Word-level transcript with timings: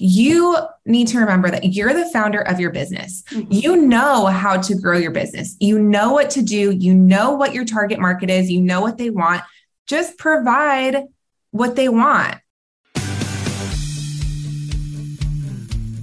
you 0.00 0.56
need 0.86 1.08
to 1.08 1.18
remember 1.18 1.50
that 1.50 1.74
you're 1.74 1.92
the 1.92 2.08
founder 2.12 2.40
of 2.40 2.60
your 2.60 2.70
business. 2.70 3.24
Mm-hmm. 3.30 3.52
You 3.52 3.76
know 3.76 4.26
how 4.26 4.60
to 4.60 4.76
grow 4.76 4.96
your 4.96 5.10
business. 5.10 5.56
You 5.58 5.80
know 5.80 6.12
what 6.12 6.30
to 6.30 6.42
do. 6.42 6.70
You 6.70 6.94
know 6.94 7.32
what 7.32 7.52
your 7.52 7.64
target 7.64 7.98
market 7.98 8.30
is. 8.30 8.48
You 8.48 8.60
know 8.60 8.80
what 8.80 8.96
they 8.96 9.10
want. 9.10 9.42
Just 9.88 10.16
provide 10.16 11.06
what 11.50 11.74
they 11.74 11.88
want. 11.88 12.36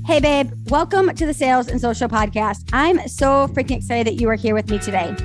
Hey, 0.06 0.20
babe, 0.20 0.52
welcome 0.70 1.16
to 1.16 1.26
the 1.26 1.34
Sales 1.34 1.70
and 1.70 1.80
Social 1.80 2.10
Podcast. 2.10 2.70
I'm 2.74 3.08
so 3.08 3.48
freaking 3.48 3.78
excited 3.78 4.08
that 4.08 4.20
you 4.20 4.28
are 4.28 4.36
here 4.36 4.56
with 4.56 4.70
me 4.70 4.78
today. 4.78 5.16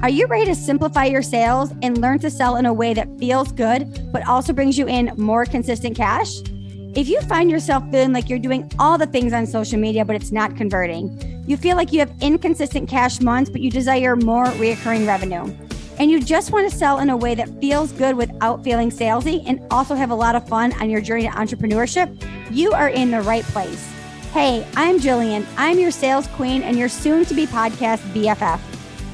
Are 0.00 0.08
you 0.08 0.28
ready 0.28 0.46
to 0.46 0.54
simplify 0.54 1.06
your 1.06 1.22
sales 1.22 1.72
and 1.82 1.98
learn 1.98 2.20
to 2.20 2.30
sell 2.30 2.54
in 2.54 2.66
a 2.66 2.72
way 2.72 2.94
that 2.94 3.08
feels 3.18 3.50
good, 3.50 4.12
but 4.12 4.24
also 4.28 4.52
brings 4.52 4.78
you 4.78 4.86
in 4.86 5.12
more 5.16 5.44
consistent 5.44 5.96
cash? 5.96 6.40
If 6.94 7.08
you 7.08 7.22
find 7.22 7.50
yourself 7.50 7.82
feeling 7.90 8.12
like 8.12 8.28
you're 8.28 8.38
doing 8.38 8.70
all 8.78 8.98
the 8.98 9.06
things 9.06 9.32
on 9.32 9.46
social 9.46 9.78
media, 9.78 10.04
but 10.04 10.14
it's 10.14 10.30
not 10.30 10.58
converting, 10.58 11.42
you 11.46 11.56
feel 11.56 11.74
like 11.74 11.90
you 11.90 12.00
have 12.00 12.12
inconsistent 12.20 12.86
cash 12.86 13.18
months, 13.22 13.48
but 13.48 13.62
you 13.62 13.70
desire 13.70 14.14
more 14.14 14.44
reoccurring 14.44 15.06
revenue, 15.06 15.50
and 15.98 16.10
you 16.10 16.22
just 16.22 16.52
want 16.52 16.70
to 16.70 16.76
sell 16.76 16.98
in 16.98 17.08
a 17.08 17.16
way 17.16 17.34
that 17.34 17.48
feels 17.62 17.92
good 17.92 18.14
without 18.14 18.62
feeling 18.62 18.90
salesy 18.90 19.42
and 19.46 19.66
also 19.70 19.94
have 19.94 20.10
a 20.10 20.14
lot 20.14 20.34
of 20.34 20.46
fun 20.46 20.74
on 20.82 20.90
your 20.90 21.00
journey 21.00 21.22
to 21.22 21.30
entrepreneurship, 21.30 22.14
you 22.50 22.72
are 22.72 22.90
in 22.90 23.10
the 23.10 23.22
right 23.22 23.44
place. 23.44 23.90
Hey, 24.34 24.66
I'm 24.76 25.00
Jillian. 25.00 25.46
I'm 25.56 25.78
your 25.78 25.92
sales 25.92 26.26
queen 26.26 26.62
and 26.62 26.78
your 26.78 26.90
soon 26.90 27.24
to 27.24 27.32
be 27.32 27.46
podcast 27.46 28.00
BFF. 28.12 28.71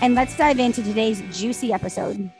and 0.00 0.14
let's 0.14 0.36
dive 0.36 0.58
into 0.58 0.82
today's 0.82 1.22
juicy 1.30 1.72
episode. 1.72 2.30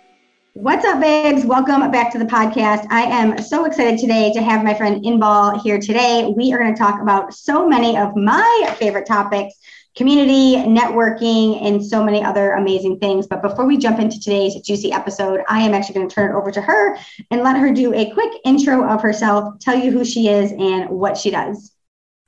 What's 0.55 0.85
up, 0.85 1.01
babes? 1.01 1.45
Welcome 1.45 1.89
back 1.91 2.11
to 2.13 2.19
the 2.19 2.25
podcast. 2.25 2.87
I 2.91 3.03
am 3.03 3.41
so 3.41 3.65
excited 3.65 3.99
today 3.99 4.33
to 4.33 4.43
have 4.43 4.65
my 4.65 4.75
friend 4.75 5.05
Inbal 5.05 5.63
here 5.63 5.79
today. 5.79 6.33
We 6.37 6.53
are 6.53 6.59
going 6.59 6.75
to 6.75 6.79
talk 6.79 7.01
about 7.01 7.33
so 7.33 7.69
many 7.69 7.97
of 7.97 8.17
my 8.17 8.75
favorite 8.79 9.07
topics 9.07 9.55
community, 9.97 10.55
networking, 10.57 11.61
and 11.65 11.85
so 11.85 12.05
many 12.05 12.23
other 12.23 12.53
amazing 12.53 13.01
things. 13.01 13.27
But 13.27 13.43
before 13.43 13.67
we 13.67 13.77
jump 13.77 13.99
into 13.99 14.21
today's 14.21 14.55
juicy 14.61 14.93
episode, 14.93 15.41
I 15.49 15.61
am 15.63 15.75
actually 15.75 15.97
going 15.97 16.09
to 16.09 16.15
turn 16.15 16.31
it 16.31 16.39
over 16.39 16.53
to 16.53 16.61
her 16.61 16.97
and 17.33 17.43
let 17.43 17.57
her 17.57 17.73
do 17.73 17.93
a 17.93 18.09
quick 18.13 18.33
intro 18.45 18.89
of 18.89 19.03
herself, 19.03 19.59
tell 19.59 19.77
you 19.77 19.91
who 19.91 20.05
she 20.05 20.29
is 20.29 20.53
and 20.53 20.89
what 20.89 21.17
she 21.17 21.31
does. 21.31 21.73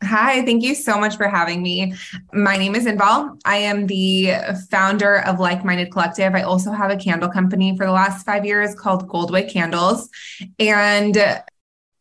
Hi, 0.02 0.42
thank 0.44 0.62
you 0.62 0.74
so 0.74 0.98
much 0.98 1.16
for 1.16 1.28
having 1.28 1.62
me. 1.62 1.94
My 2.32 2.56
name 2.56 2.74
is 2.74 2.86
Inbal. 2.86 3.38
I 3.44 3.56
am 3.58 3.86
the 3.86 4.32
founder 4.70 5.20
of 5.20 5.38
Like 5.38 5.62
Minded 5.62 5.92
Collective. 5.92 6.34
I 6.34 6.42
also 6.42 6.72
have 6.72 6.90
a 6.90 6.96
candle 6.96 7.28
company 7.28 7.76
for 7.76 7.84
the 7.84 7.92
last 7.92 8.24
five 8.24 8.46
years 8.46 8.74
called 8.74 9.06
Goldwick 9.08 9.50
Candles. 9.50 10.08
And 10.58 11.18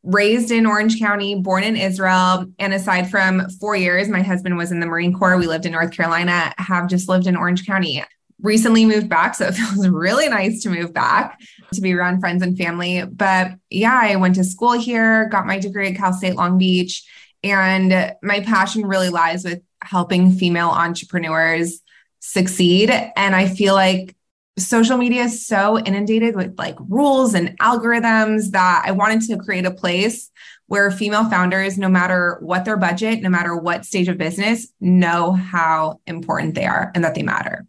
raised 0.03 0.49
in 0.49 0.65
Orange 0.65 0.97
County, 0.97 1.35
born 1.35 1.63
in 1.63 1.75
Israel. 1.75 2.45
And 2.57 2.73
aside 2.73 3.11
from 3.11 3.49
four 3.59 3.75
years, 3.75 4.07
my 4.07 4.21
husband 4.21 4.57
was 4.57 4.71
in 4.71 4.79
the 4.79 4.85
Marine 4.85 5.13
Corps. 5.13 5.37
We 5.37 5.47
lived 5.47 5.65
in 5.65 5.73
North 5.73 5.91
Carolina, 5.91 6.53
have 6.57 6.87
just 6.87 7.09
lived 7.09 7.27
in 7.27 7.35
Orange 7.35 7.65
County. 7.65 8.03
Recently 8.41 8.85
moved 8.85 9.09
back. 9.09 9.35
So 9.35 9.47
it 9.47 9.55
feels 9.55 9.87
really 9.89 10.29
nice 10.29 10.63
to 10.63 10.69
move 10.69 10.93
back 10.93 11.37
to 11.73 11.81
be 11.81 11.93
around 11.93 12.21
friends 12.21 12.41
and 12.41 12.57
family. 12.57 13.03
But 13.05 13.51
yeah, 13.69 13.99
I 14.01 14.15
went 14.15 14.35
to 14.35 14.45
school 14.45 14.71
here, 14.71 15.27
got 15.27 15.45
my 15.45 15.59
degree 15.59 15.89
at 15.89 15.97
Cal 15.97 16.13
State 16.13 16.35
Long 16.35 16.57
Beach 16.57 17.03
and 17.43 18.15
my 18.21 18.41
passion 18.41 18.85
really 18.85 19.09
lies 19.09 19.43
with 19.43 19.61
helping 19.81 20.31
female 20.31 20.69
entrepreneurs 20.69 21.81
succeed. 22.19 22.89
And 22.89 23.35
I 23.35 23.47
feel 23.47 23.73
like 23.73 24.15
social 24.57 24.97
media 24.97 25.23
is 25.23 25.45
so 25.45 25.79
inundated 25.79 26.35
with 26.35 26.57
like 26.57 26.75
rules 26.87 27.33
and 27.33 27.57
algorithms 27.59 28.51
that 28.51 28.83
I 28.85 28.91
wanted 28.91 29.21
to 29.21 29.37
create 29.37 29.65
a 29.65 29.71
place 29.71 30.29
where 30.67 30.91
female 30.91 31.29
founders, 31.29 31.77
no 31.77 31.89
matter 31.89 32.37
what 32.41 32.65
their 32.65 32.77
budget, 32.77 33.21
no 33.21 33.29
matter 33.29 33.55
what 33.55 33.85
stage 33.85 34.07
of 34.07 34.17
business, 34.17 34.67
know 34.79 35.31
how 35.31 35.99
important 36.05 36.55
they 36.55 36.65
are 36.65 36.91
and 36.93 37.03
that 37.03 37.15
they 37.15 37.23
matter. 37.23 37.65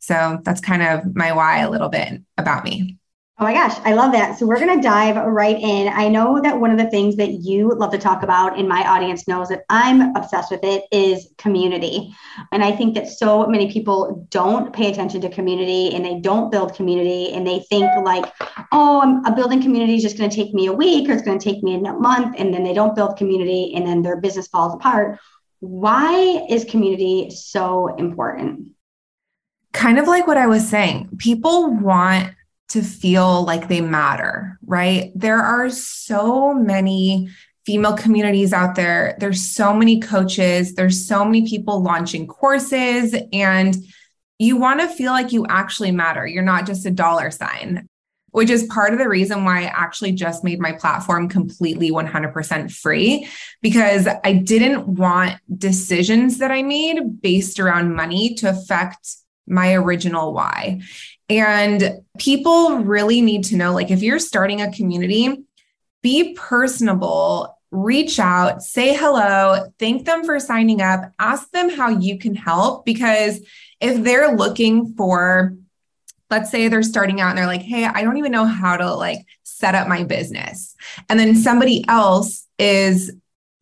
So 0.00 0.40
that's 0.42 0.60
kind 0.60 0.82
of 0.82 1.14
my 1.14 1.32
why 1.32 1.60
a 1.60 1.70
little 1.70 1.88
bit 1.88 2.20
about 2.36 2.64
me. 2.64 2.98
Oh 3.38 3.44
my 3.44 3.54
gosh, 3.54 3.78
I 3.84 3.94
love 3.94 4.12
that. 4.12 4.38
So 4.38 4.46
we're 4.46 4.60
going 4.60 4.76
to 4.76 4.82
dive 4.86 5.16
right 5.16 5.58
in. 5.58 5.88
I 5.88 6.08
know 6.08 6.38
that 6.42 6.60
one 6.60 6.70
of 6.70 6.76
the 6.76 6.90
things 6.90 7.16
that 7.16 7.40
you 7.40 7.70
love 7.70 7.90
to 7.92 7.98
talk 7.98 8.22
about, 8.22 8.58
and 8.58 8.68
my 8.68 8.86
audience 8.86 9.26
knows 9.26 9.48
that 9.48 9.64
I'm 9.70 10.14
obsessed 10.14 10.50
with 10.50 10.62
it, 10.62 10.84
is 10.92 11.28
community. 11.38 12.14
And 12.52 12.62
I 12.62 12.72
think 12.72 12.94
that 12.94 13.08
so 13.08 13.46
many 13.46 13.72
people 13.72 14.28
don't 14.30 14.72
pay 14.74 14.90
attention 14.90 15.22
to 15.22 15.30
community 15.30 15.94
and 15.94 16.04
they 16.04 16.20
don't 16.20 16.52
build 16.52 16.74
community 16.74 17.32
and 17.32 17.46
they 17.46 17.60
think 17.70 17.90
like, 18.04 18.30
oh, 18.70 19.00
I'm, 19.00 19.24
a 19.24 19.34
building 19.34 19.62
community 19.62 19.94
is 19.94 20.02
just 20.02 20.18
going 20.18 20.28
to 20.28 20.36
take 20.36 20.52
me 20.52 20.66
a 20.66 20.72
week 20.72 21.08
or 21.08 21.12
it's 21.12 21.22
going 21.22 21.38
to 21.38 21.44
take 21.44 21.62
me 21.62 21.74
a 21.74 21.78
month. 21.80 22.36
And 22.38 22.52
then 22.52 22.62
they 22.62 22.74
don't 22.74 22.94
build 22.94 23.16
community 23.16 23.72
and 23.74 23.86
then 23.86 24.02
their 24.02 24.20
business 24.20 24.46
falls 24.46 24.74
apart. 24.74 25.18
Why 25.60 26.44
is 26.50 26.64
community 26.66 27.30
so 27.30 27.96
important? 27.96 28.68
Kind 29.72 29.98
of 29.98 30.06
like 30.06 30.26
what 30.26 30.36
I 30.36 30.48
was 30.48 30.68
saying, 30.68 31.08
people 31.16 31.72
want 31.74 32.34
to 32.72 32.82
feel 32.82 33.44
like 33.44 33.68
they 33.68 33.82
matter, 33.82 34.58
right? 34.64 35.12
There 35.14 35.40
are 35.40 35.68
so 35.68 36.54
many 36.54 37.28
female 37.66 37.92
communities 37.94 38.54
out 38.54 38.76
there. 38.76 39.14
There's 39.20 39.44
so 39.44 39.74
many 39.74 40.00
coaches, 40.00 40.74
there's 40.74 41.06
so 41.06 41.22
many 41.22 41.46
people 41.46 41.82
launching 41.82 42.26
courses, 42.26 43.14
and 43.30 43.76
you 44.38 44.56
want 44.56 44.80
to 44.80 44.88
feel 44.88 45.12
like 45.12 45.32
you 45.32 45.46
actually 45.48 45.92
matter. 45.92 46.26
You're 46.26 46.42
not 46.42 46.66
just 46.66 46.86
a 46.86 46.90
dollar 46.90 47.30
sign, 47.30 47.86
which 48.30 48.48
is 48.48 48.64
part 48.64 48.94
of 48.94 48.98
the 48.98 49.08
reason 49.08 49.44
why 49.44 49.64
I 49.64 49.66
actually 49.66 50.12
just 50.12 50.42
made 50.42 50.58
my 50.58 50.72
platform 50.72 51.28
completely 51.28 51.90
100% 51.90 52.72
free 52.72 53.28
because 53.60 54.08
I 54.24 54.32
didn't 54.32 54.88
want 54.88 55.38
decisions 55.58 56.38
that 56.38 56.50
I 56.50 56.62
made 56.62 57.20
based 57.20 57.60
around 57.60 57.94
money 57.94 58.34
to 58.36 58.48
affect 58.48 59.16
my 59.46 59.74
original 59.74 60.32
why. 60.32 60.80
And 61.38 62.02
people 62.18 62.78
really 62.78 63.20
need 63.20 63.44
to 63.44 63.56
know 63.56 63.72
like, 63.72 63.90
if 63.90 64.02
you're 64.02 64.18
starting 64.18 64.60
a 64.60 64.72
community, 64.72 65.44
be 66.02 66.34
personable, 66.34 67.58
reach 67.70 68.18
out, 68.18 68.62
say 68.62 68.94
hello, 68.94 69.72
thank 69.78 70.04
them 70.04 70.24
for 70.24 70.38
signing 70.38 70.82
up, 70.82 71.10
ask 71.18 71.50
them 71.50 71.70
how 71.70 71.88
you 71.88 72.18
can 72.18 72.34
help. 72.34 72.84
Because 72.84 73.40
if 73.80 74.02
they're 74.02 74.36
looking 74.36 74.94
for, 74.94 75.56
let's 76.30 76.50
say 76.50 76.68
they're 76.68 76.82
starting 76.82 77.20
out 77.20 77.30
and 77.30 77.38
they're 77.38 77.46
like, 77.46 77.62
hey, 77.62 77.84
I 77.84 78.02
don't 78.02 78.16
even 78.16 78.32
know 78.32 78.44
how 78.44 78.76
to 78.76 78.94
like 78.94 79.18
set 79.42 79.74
up 79.74 79.88
my 79.88 80.04
business. 80.04 80.74
And 81.08 81.18
then 81.18 81.34
somebody 81.34 81.84
else 81.88 82.46
is 82.58 83.12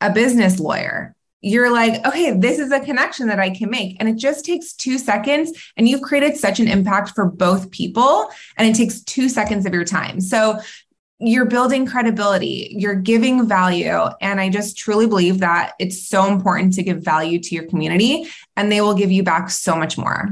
a 0.01 0.13
business 0.13 0.59
lawyer 0.59 1.15
you're 1.43 1.73
like, 1.73 2.05
okay, 2.07 2.33
this 2.33 2.59
is 2.59 2.71
a 2.71 2.81
connection 2.81 3.29
that 3.29 3.39
I 3.39 3.51
can 3.51 3.71
make. 3.71 3.97
And 3.99 4.09
it 4.09 4.17
just 4.17 4.45
takes 4.45 4.73
two 4.73 4.99
seconds. 4.99 5.53
And 5.77 5.89
you've 5.89 6.03
created 6.03 6.37
such 6.37 6.61
an 6.61 6.69
impact 6.69 7.11
for 7.11 7.25
both 7.25 7.71
people. 7.71 8.31
And 8.57 8.69
it 8.69 8.75
takes 8.77 9.03
two 9.03 9.29
seconds 9.29 9.65
of 9.67 9.73
your 9.73 9.85
time. 9.85 10.21
So 10.21 10.59
you're 11.19 11.45
building 11.45 11.87
credibility, 11.87 12.75
you're 12.79 12.95
giving 12.95 13.47
value. 13.47 14.07
And 14.23 14.41
I 14.41 14.49
just 14.49 14.79
truly 14.79 15.07
believe 15.07 15.41
that 15.41 15.75
it's 15.79 16.09
so 16.09 16.27
important 16.27 16.73
to 16.75 16.83
give 16.83 17.03
value 17.03 17.39
to 17.39 17.55
your 17.55 17.65
community, 17.67 18.27
and 18.57 18.73
they 18.73 18.81
will 18.81 18.95
give 18.95 19.11
you 19.11 19.23
back 19.23 19.51
so 19.51 19.77
much 19.77 19.99
more. 19.99 20.31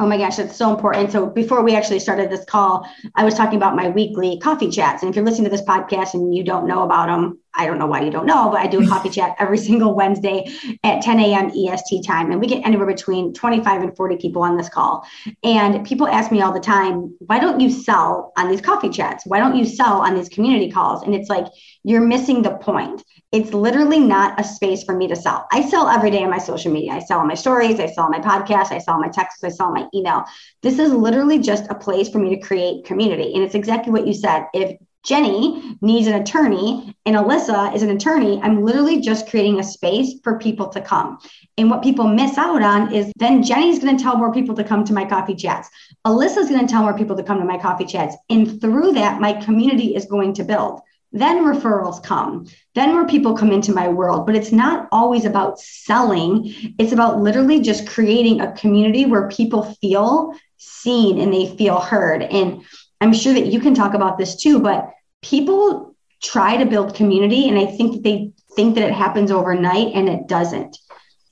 Oh 0.00 0.06
my 0.06 0.18
gosh, 0.18 0.36
that's 0.36 0.54
so 0.54 0.70
important. 0.70 1.10
So 1.10 1.26
before 1.26 1.62
we 1.62 1.74
actually 1.74 1.98
started 1.98 2.30
this 2.30 2.44
call, 2.44 2.86
I 3.16 3.24
was 3.24 3.34
talking 3.34 3.56
about 3.56 3.74
my 3.74 3.88
weekly 3.88 4.38
coffee 4.38 4.70
chats. 4.70 5.02
And 5.02 5.10
if 5.10 5.16
you're 5.16 5.24
listening 5.24 5.46
to 5.46 5.50
this 5.50 5.66
podcast 5.66 6.14
and 6.14 6.34
you 6.34 6.44
don't 6.44 6.68
know 6.68 6.82
about 6.82 7.06
them, 7.06 7.38
I 7.54 7.66
don't 7.66 7.78
know 7.78 7.86
why 7.86 8.02
you 8.02 8.10
don't 8.10 8.26
know, 8.26 8.50
but 8.50 8.60
I 8.60 8.66
do 8.66 8.82
a 8.82 8.86
coffee 8.88 9.10
chat 9.10 9.36
every 9.38 9.58
single 9.58 9.94
Wednesday 9.94 10.46
at 10.84 11.02
10 11.02 11.18
a.m. 11.20 11.50
EST 11.50 12.04
time. 12.04 12.30
And 12.30 12.40
we 12.40 12.46
get 12.46 12.64
anywhere 12.64 12.86
between 12.86 13.34
25 13.34 13.82
and 13.82 13.96
40 13.96 14.16
people 14.16 14.42
on 14.42 14.56
this 14.56 14.68
call. 14.68 15.06
And 15.42 15.86
people 15.86 16.06
ask 16.06 16.30
me 16.30 16.40
all 16.40 16.52
the 16.52 16.60
time, 16.60 17.14
why 17.20 17.38
don't 17.38 17.60
you 17.60 17.70
sell 17.70 18.32
on 18.36 18.48
these 18.48 18.60
coffee 18.60 18.90
chats? 18.90 19.24
Why 19.26 19.38
don't 19.38 19.56
you 19.56 19.64
sell 19.64 20.00
on 20.00 20.14
these 20.14 20.28
community 20.28 20.70
calls? 20.70 21.02
And 21.02 21.14
it's 21.14 21.28
like, 21.28 21.46
you're 21.84 22.00
missing 22.00 22.42
the 22.42 22.56
point. 22.56 23.02
It's 23.30 23.52
literally 23.52 24.00
not 24.00 24.40
a 24.40 24.44
space 24.44 24.84
for 24.84 24.94
me 24.94 25.06
to 25.08 25.16
sell. 25.16 25.46
I 25.52 25.68
sell 25.68 25.88
every 25.88 26.10
day 26.10 26.22
on 26.24 26.30
my 26.30 26.38
social 26.38 26.72
media. 26.72 26.92
I 26.92 27.00
sell 27.00 27.18
on 27.18 27.28
my 27.28 27.34
stories, 27.34 27.78
I 27.78 27.86
sell 27.86 28.04
on 28.04 28.10
my 28.10 28.20
podcast, 28.20 28.72
I 28.72 28.78
sell 28.78 28.94
on 28.94 29.02
my 29.02 29.08
texts, 29.08 29.44
I 29.44 29.50
sell 29.50 29.66
on 29.66 29.74
my 29.74 29.86
email. 29.94 30.24
This 30.62 30.78
is 30.78 30.92
literally 30.92 31.38
just 31.38 31.64
a 31.68 31.74
place 31.74 32.08
for 32.08 32.18
me 32.18 32.34
to 32.34 32.40
create 32.40 32.86
community. 32.86 33.34
And 33.34 33.44
it's 33.44 33.54
exactly 33.54 33.92
what 33.92 34.06
you 34.06 34.14
said. 34.14 34.46
If 34.54 34.78
Jenny 35.08 35.78
needs 35.80 36.06
an 36.06 36.20
attorney 36.20 36.94
and 37.06 37.16
Alyssa 37.16 37.74
is 37.74 37.82
an 37.82 37.88
attorney, 37.88 38.38
I'm 38.42 38.62
literally 38.62 39.00
just 39.00 39.26
creating 39.30 39.58
a 39.58 39.62
space 39.62 40.20
for 40.22 40.38
people 40.38 40.68
to 40.68 40.82
come. 40.82 41.18
And 41.56 41.70
what 41.70 41.82
people 41.82 42.06
miss 42.06 42.36
out 42.36 42.60
on 42.60 42.92
is 42.92 43.10
then 43.16 43.42
Jenny's 43.42 43.78
going 43.78 43.96
to 43.96 44.02
tell 44.02 44.18
more 44.18 44.34
people 44.34 44.54
to 44.56 44.62
come 44.62 44.84
to 44.84 44.92
my 44.92 45.06
coffee 45.06 45.34
chats. 45.34 45.70
Alyssa's 46.06 46.50
going 46.50 46.66
to 46.66 46.70
tell 46.70 46.82
more 46.82 46.94
people 46.94 47.16
to 47.16 47.22
come 47.22 47.38
to 47.38 47.46
my 47.46 47.56
coffee 47.56 47.86
chats. 47.86 48.16
And 48.28 48.60
through 48.60 48.92
that, 48.92 49.18
my 49.18 49.32
community 49.32 49.96
is 49.96 50.04
going 50.04 50.34
to 50.34 50.44
build. 50.44 50.82
Then 51.10 51.38
referrals 51.38 52.02
come. 52.02 52.46
Then 52.74 52.92
more 52.92 53.06
people 53.06 53.34
come 53.34 53.50
into 53.50 53.72
my 53.72 53.88
world. 53.88 54.26
But 54.26 54.36
it's 54.36 54.52
not 54.52 54.88
always 54.92 55.24
about 55.24 55.58
selling, 55.58 56.52
it's 56.78 56.92
about 56.92 57.18
literally 57.18 57.60
just 57.60 57.88
creating 57.88 58.42
a 58.42 58.52
community 58.52 59.06
where 59.06 59.28
people 59.28 59.74
feel 59.80 60.34
seen 60.58 61.18
and 61.18 61.32
they 61.32 61.56
feel 61.56 61.80
heard. 61.80 62.24
And 62.24 62.62
I'm 63.00 63.14
sure 63.14 63.32
that 63.32 63.46
you 63.46 63.58
can 63.58 63.74
talk 63.74 63.94
about 63.94 64.18
this 64.18 64.36
too, 64.36 64.60
but 64.60 64.90
people 65.22 65.96
try 66.22 66.56
to 66.56 66.66
build 66.66 66.94
community. 66.94 67.48
And 67.48 67.58
I 67.58 67.66
think 67.66 67.92
that 67.92 68.02
they 68.02 68.32
think 68.56 68.74
that 68.74 68.84
it 68.84 68.92
happens 68.92 69.30
overnight 69.30 69.94
and 69.94 70.08
it 70.08 70.26
doesn't. 70.26 70.76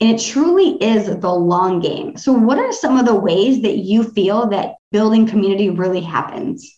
And 0.01 0.11
it 0.11 0.23
truly 0.23 0.77
is 0.83 1.07
the 1.21 1.33
long 1.33 1.81
game. 1.81 2.17
So, 2.17 2.33
what 2.33 2.59
are 2.59 2.73
some 2.73 2.99
of 2.99 3.07
the 3.07 3.15
ways 3.15 3.63
that 3.63 3.79
you 3.79 4.05
feel 4.05 4.49
that 4.49 4.75
building 4.93 5.27
community 5.27 5.71
really 5.71 6.03
happens? 6.03 6.71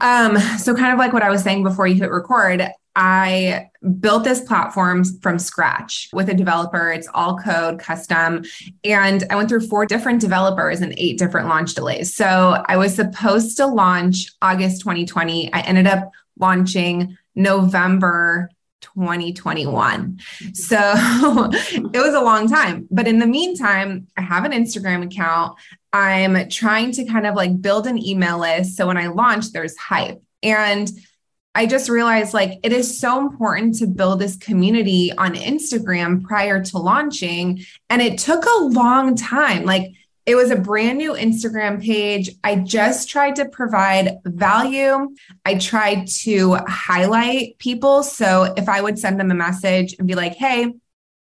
Um, 0.00 0.38
so 0.58 0.74
kind 0.74 0.92
of 0.92 0.98
like 0.98 1.12
what 1.12 1.22
I 1.22 1.30
was 1.30 1.42
saying 1.42 1.62
before 1.62 1.86
you 1.86 1.96
hit 1.96 2.10
record, 2.10 2.66
I 2.96 3.70
built 4.00 4.24
this 4.24 4.40
platform 4.40 5.04
from 5.20 5.38
scratch 5.38 6.08
with 6.12 6.28
a 6.28 6.34
developer. 6.34 6.92
It's 6.92 7.08
all 7.12 7.36
code, 7.36 7.80
custom. 7.80 8.44
And 8.84 9.24
I 9.30 9.34
went 9.34 9.48
through 9.48 9.66
four 9.66 9.84
different 9.84 10.20
developers 10.20 10.80
and 10.80 10.94
eight 10.96 11.18
different 11.18 11.48
launch 11.48 11.74
delays. 11.74 12.14
So 12.14 12.62
I 12.66 12.76
was 12.76 12.94
supposed 12.94 13.56
to 13.56 13.66
launch 13.66 14.32
August 14.40 14.80
2020. 14.82 15.52
I 15.52 15.60
ended 15.60 15.86
up 15.86 16.10
launching 16.38 17.16
November 17.34 18.48
2021. 18.80 20.20
So 20.52 20.76
it 20.78 21.98
was 21.98 22.14
a 22.14 22.20
long 22.20 22.48
time. 22.48 22.86
But 22.90 23.08
in 23.08 23.18
the 23.18 23.26
meantime, 23.26 24.06
I 24.16 24.22
have 24.22 24.44
an 24.44 24.52
Instagram 24.52 25.04
account. 25.04 25.58
I'm 25.92 26.48
trying 26.48 26.92
to 26.92 27.04
kind 27.04 27.26
of 27.26 27.34
like 27.34 27.60
build 27.60 27.86
an 27.86 27.98
email 27.98 28.38
list. 28.38 28.76
So 28.76 28.86
when 28.86 28.96
I 28.96 29.08
launch, 29.08 29.52
there's 29.52 29.76
hype. 29.76 30.22
And 30.42 30.90
I 31.54 31.66
just 31.66 31.88
realized 31.88 32.34
like 32.34 32.58
it 32.62 32.72
is 32.72 32.98
so 32.98 33.20
important 33.20 33.76
to 33.76 33.86
build 33.86 34.20
this 34.20 34.36
community 34.36 35.12
on 35.16 35.34
Instagram 35.34 36.24
prior 36.24 36.62
to 36.64 36.78
launching. 36.78 37.64
And 37.88 38.02
it 38.02 38.18
took 38.18 38.44
a 38.44 38.64
long 38.64 39.14
time. 39.14 39.64
Like 39.64 39.92
it 40.26 40.34
was 40.34 40.50
a 40.50 40.56
brand 40.56 40.98
new 40.98 41.12
Instagram 41.12 41.82
page. 41.82 42.30
I 42.42 42.56
just 42.56 43.08
tried 43.08 43.36
to 43.36 43.44
provide 43.44 44.18
value. 44.24 45.14
I 45.44 45.56
tried 45.56 46.08
to 46.22 46.54
highlight 46.66 47.58
people. 47.58 48.02
So 48.02 48.54
if 48.56 48.68
I 48.68 48.80
would 48.80 48.98
send 48.98 49.20
them 49.20 49.30
a 49.30 49.34
message 49.34 49.94
and 49.98 50.08
be 50.08 50.14
like, 50.14 50.34
hey, 50.34 50.72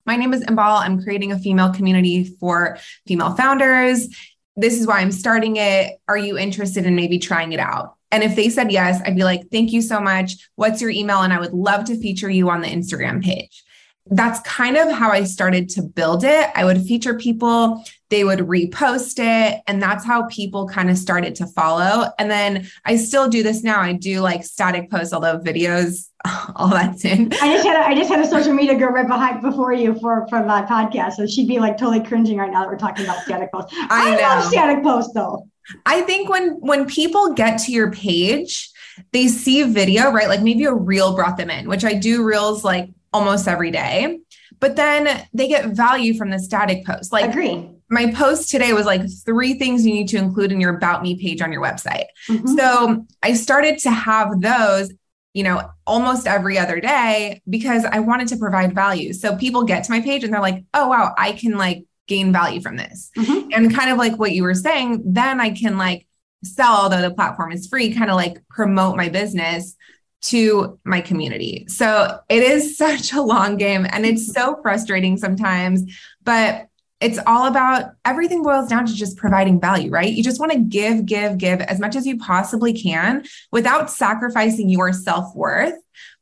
my 0.06 0.16
name 0.16 0.32
is 0.32 0.44
Inbal. 0.44 0.80
I'm 0.80 1.02
creating 1.02 1.32
a 1.32 1.38
female 1.38 1.72
community 1.72 2.24
for 2.24 2.78
female 3.06 3.34
founders. 3.34 4.08
This 4.56 4.80
is 4.80 4.86
why 4.86 5.00
I'm 5.00 5.12
starting 5.12 5.56
it. 5.56 5.98
Are 6.08 6.16
you 6.16 6.38
interested 6.38 6.86
in 6.86 6.96
maybe 6.96 7.18
trying 7.18 7.52
it 7.52 7.60
out? 7.60 7.96
And 8.12 8.22
if 8.22 8.36
they 8.36 8.50
said 8.50 8.70
yes, 8.70 9.00
I'd 9.04 9.16
be 9.16 9.24
like, 9.24 9.50
thank 9.50 9.72
you 9.72 9.82
so 9.82 9.98
much. 9.98 10.36
What's 10.54 10.80
your 10.80 10.90
email? 10.90 11.22
And 11.22 11.32
I 11.32 11.40
would 11.40 11.54
love 11.54 11.84
to 11.86 11.98
feature 11.98 12.30
you 12.30 12.50
on 12.50 12.60
the 12.60 12.68
Instagram 12.68 13.24
page. 13.24 13.64
That's 14.06 14.40
kind 14.40 14.76
of 14.76 14.90
how 14.90 15.10
I 15.10 15.24
started 15.24 15.68
to 15.70 15.82
build 15.82 16.24
it. 16.24 16.50
I 16.54 16.64
would 16.64 16.82
feature 16.82 17.14
people, 17.14 17.84
they 18.10 18.24
would 18.24 18.40
repost 18.40 19.18
it. 19.18 19.62
And 19.66 19.80
that's 19.80 20.04
how 20.04 20.26
people 20.26 20.68
kind 20.68 20.90
of 20.90 20.98
started 20.98 21.36
to 21.36 21.46
follow. 21.46 22.08
And 22.18 22.30
then 22.30 22.68
I 22.84 22.96
still 22.96 23.28
do 23.28 23.42
this 23.44 23.62
now. 23.62 23.80
I 23.80 23.92
do 23.92 24.20
like 24.20 24.44
static 24.44 24.90
posts, 24.90 25.14
although 25.14 25.38
videos 25.38 26.08
all 26.56 26.68
that's 26.68 27.04
in. 27.04 27.32
I 27.40 27.54
just 27.54 27.66
had 27.66 27.76
a, 27.76 27.86
I 27.86 27.94
just 27.94 28.10
had 28.10 28.20
a 28.20 28.26
social 28.26 28.52
media 28.52 28.76
girl 28.76 28.90
right 28.90 29.06
behind 29.06 29.40
before 29.40 29.72
you 29.72 29.94
for 30.00 30.26
for 30.28 30.44
my 30.44 30.62
podcast, 30.62 31.14
so 31.14 31.26
she'd 31.26 31.48
be 31.48 31.58
like 31.58 31.78
totally 31.78 32.04
cringing 32.04 32.38
right 32.38 32.50
now 32.50 32.60
that 32.60 32.68
we're 32.68 32.78
talking 32.78 33.04
about 33.04 33.22
static 33.22 33.52
posts. 33.52 33.74
I, 33.74 34.16
I 34.18 34.20
love 34.20 34.44
static 34.44 34.82
posts 34.82 35.12
though. 35.14 35.48
I 35.86 36.02
think 36.02 36.28
when 36.28 36.60
when 36.60 36.86
people 36.86 37.34
get 37.34 37.58
to 37.62 37.72
your 37.72 37.90
page, 37.92 38.70
they 39.12 39.28
see 39.28 39.62
video, 39.62 40.10
right? 40.10 40.28
Like 40.28 40.42
maybe 40.42 40.64
a 40.64 40.74
reel 40.74 41.14
brought 41.14 41.36
them 41.36 41.50
in, 41.50 41.68
which 41.68 41.84
I 41.84 41.94
do 41.94 42.24
reels 42.24 42.64
like 42.64 42.90
almost 43.12 43.48
every 43.48 43.70
day. 43.70 44.20
But 44.60 44.76
then 44.76 45.26
they 45.32 45.48
get 45.48 45.70
value 45.70 46.14
from 46.14 46.30
the 46.30 46.38
static 46.38 46.86
post. 46.86 47.12
Like 47.12 47.30
agree. 47.30 47.70
My 47.88 48.12
post 48.12 48.50
today 48.50 48.72
was 48.72 48.86
like 48.86 49.02
three 49.24 49.54
things 49.54 49.84
you 49.84 49.92
need 49.92 50.08
to 50.08 50.16
include 50.16 50.52
in 50.52 50.60
your 50.60 50.74
about 50.74 51.02
me 51.02 51.20
page 51.20 51.42
on 51.42 51.52
your 51.52 51.62
website. 51.62 52.06
Mm-hmm. 52.28 52.56
So 52.56 53.06
I 53.22 53.34
started 53.34 53.78
to 53.80 53.90
have 53.90 54.40
those 54.40 54.90
you 55.34 55.42
know, 55.42 55.70
almost 55.86 56.26
every 56.26 56.58
other 56.58 56.80
day 56.80 57.40
because 57.48 57.84
I 57.84 58.00
wanted 58.00 58.28
to 58.28 58.36
provide 58.36 58.74
value. 58.74 59.12
So 59.12 59.36
people 59.36 59.64
get 59.64 59.84
to 59.84 59.90
my 59.90 60.00
page 60.00 60.24
and 60.24 60.32
they're 60.32 60.40
like, 60.40 60.64
oh, 60.74 60.88
wow, 60.88 61.14
I 61.16 61.32
can 61.32 61.56
like 61.56 61.84
gain 62.08 62.32
value 62.32 62.60
from 62.60 62.76
this. 62.76 63.10
Mm-hmm. 63.16 63.50
And 63.52 63.74
kind 63.74 63.90
of 63.90 63.98
like 63.98 64.18
what 64.18 64.32
you 64.32 64.42
were 64.42 64.54
saying, 64.54 65.02
then 65.04 65.40
I 65.40 65.50
can 65.50 65.78
like 65.78 66.06
sell, 66.44 66.74
although 66.74 67.02
the 67.02 67.14
platform 67.14 67.52
is 67.52 67.66
free, 67.66 67.94
kind 67.94 68.10
of 68.10 68.16
like 68.16 68.46
promote 68.48 68.96
my 68.96 69.08
business 69.08 69.76
to 70.22 70.78
my 70.84 71.00
community. 71.00 71.66
So 71.68 72.18
it 72.28 72.42
is 72.42 72.76
such 72.78 73.12
a 73.12 73.22
long 73.22 73.56
game 73.56 73.86
and 73.88 74.04
it's 74.04 74.32
so 74.32 74.60
frustrating 74.62 75.16
sometimes, 75.16 75.82
but 76.22 76.68
it's 77.00 77.18
all 77.26 77.46
about 77.46 77.94
everything 78.04 78.44
boils 78.44 78.68
down 78.68 78.86
to 78.86 78.94
just 78.94 79.16
providing 79.16 79.60
value, 79.60 79.90
right? 79.90 80.12
You 80.12 80.22
just 80.22 80.38
want 80.38 80.52
to 80.52 80.58
give, 80.58 81.04
give, 81.04 81.36
give 81.36 81.60
as 81.60 81.80
much 81.80 81.96
as 81.96 82.06
you 82.06 82.16
possibly 82.16 82.72
can 82.72 83.24
without 83.50 83.90
sacrificing 83.90 84.68
your 84.68 84.92
self 84.92 85.34
worth. 85.34 85.74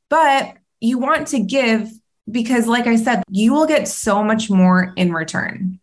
But 0.09 0.55
you 0.81 0.99
want 0.99 1.29
to 1.29 1.41
give 1.41 1.91
because, 2.31 2.67
like 2.67 2.87
I 2.87 2.97
said, 2.97 3.23
you 3.29 3.53
will 3.53 3.67
get 3.67 3.87
so 3.87 4.23
much 4.25 4.51
more 4.51 4.93
in 4.97 5.13
return. 5.13 5.79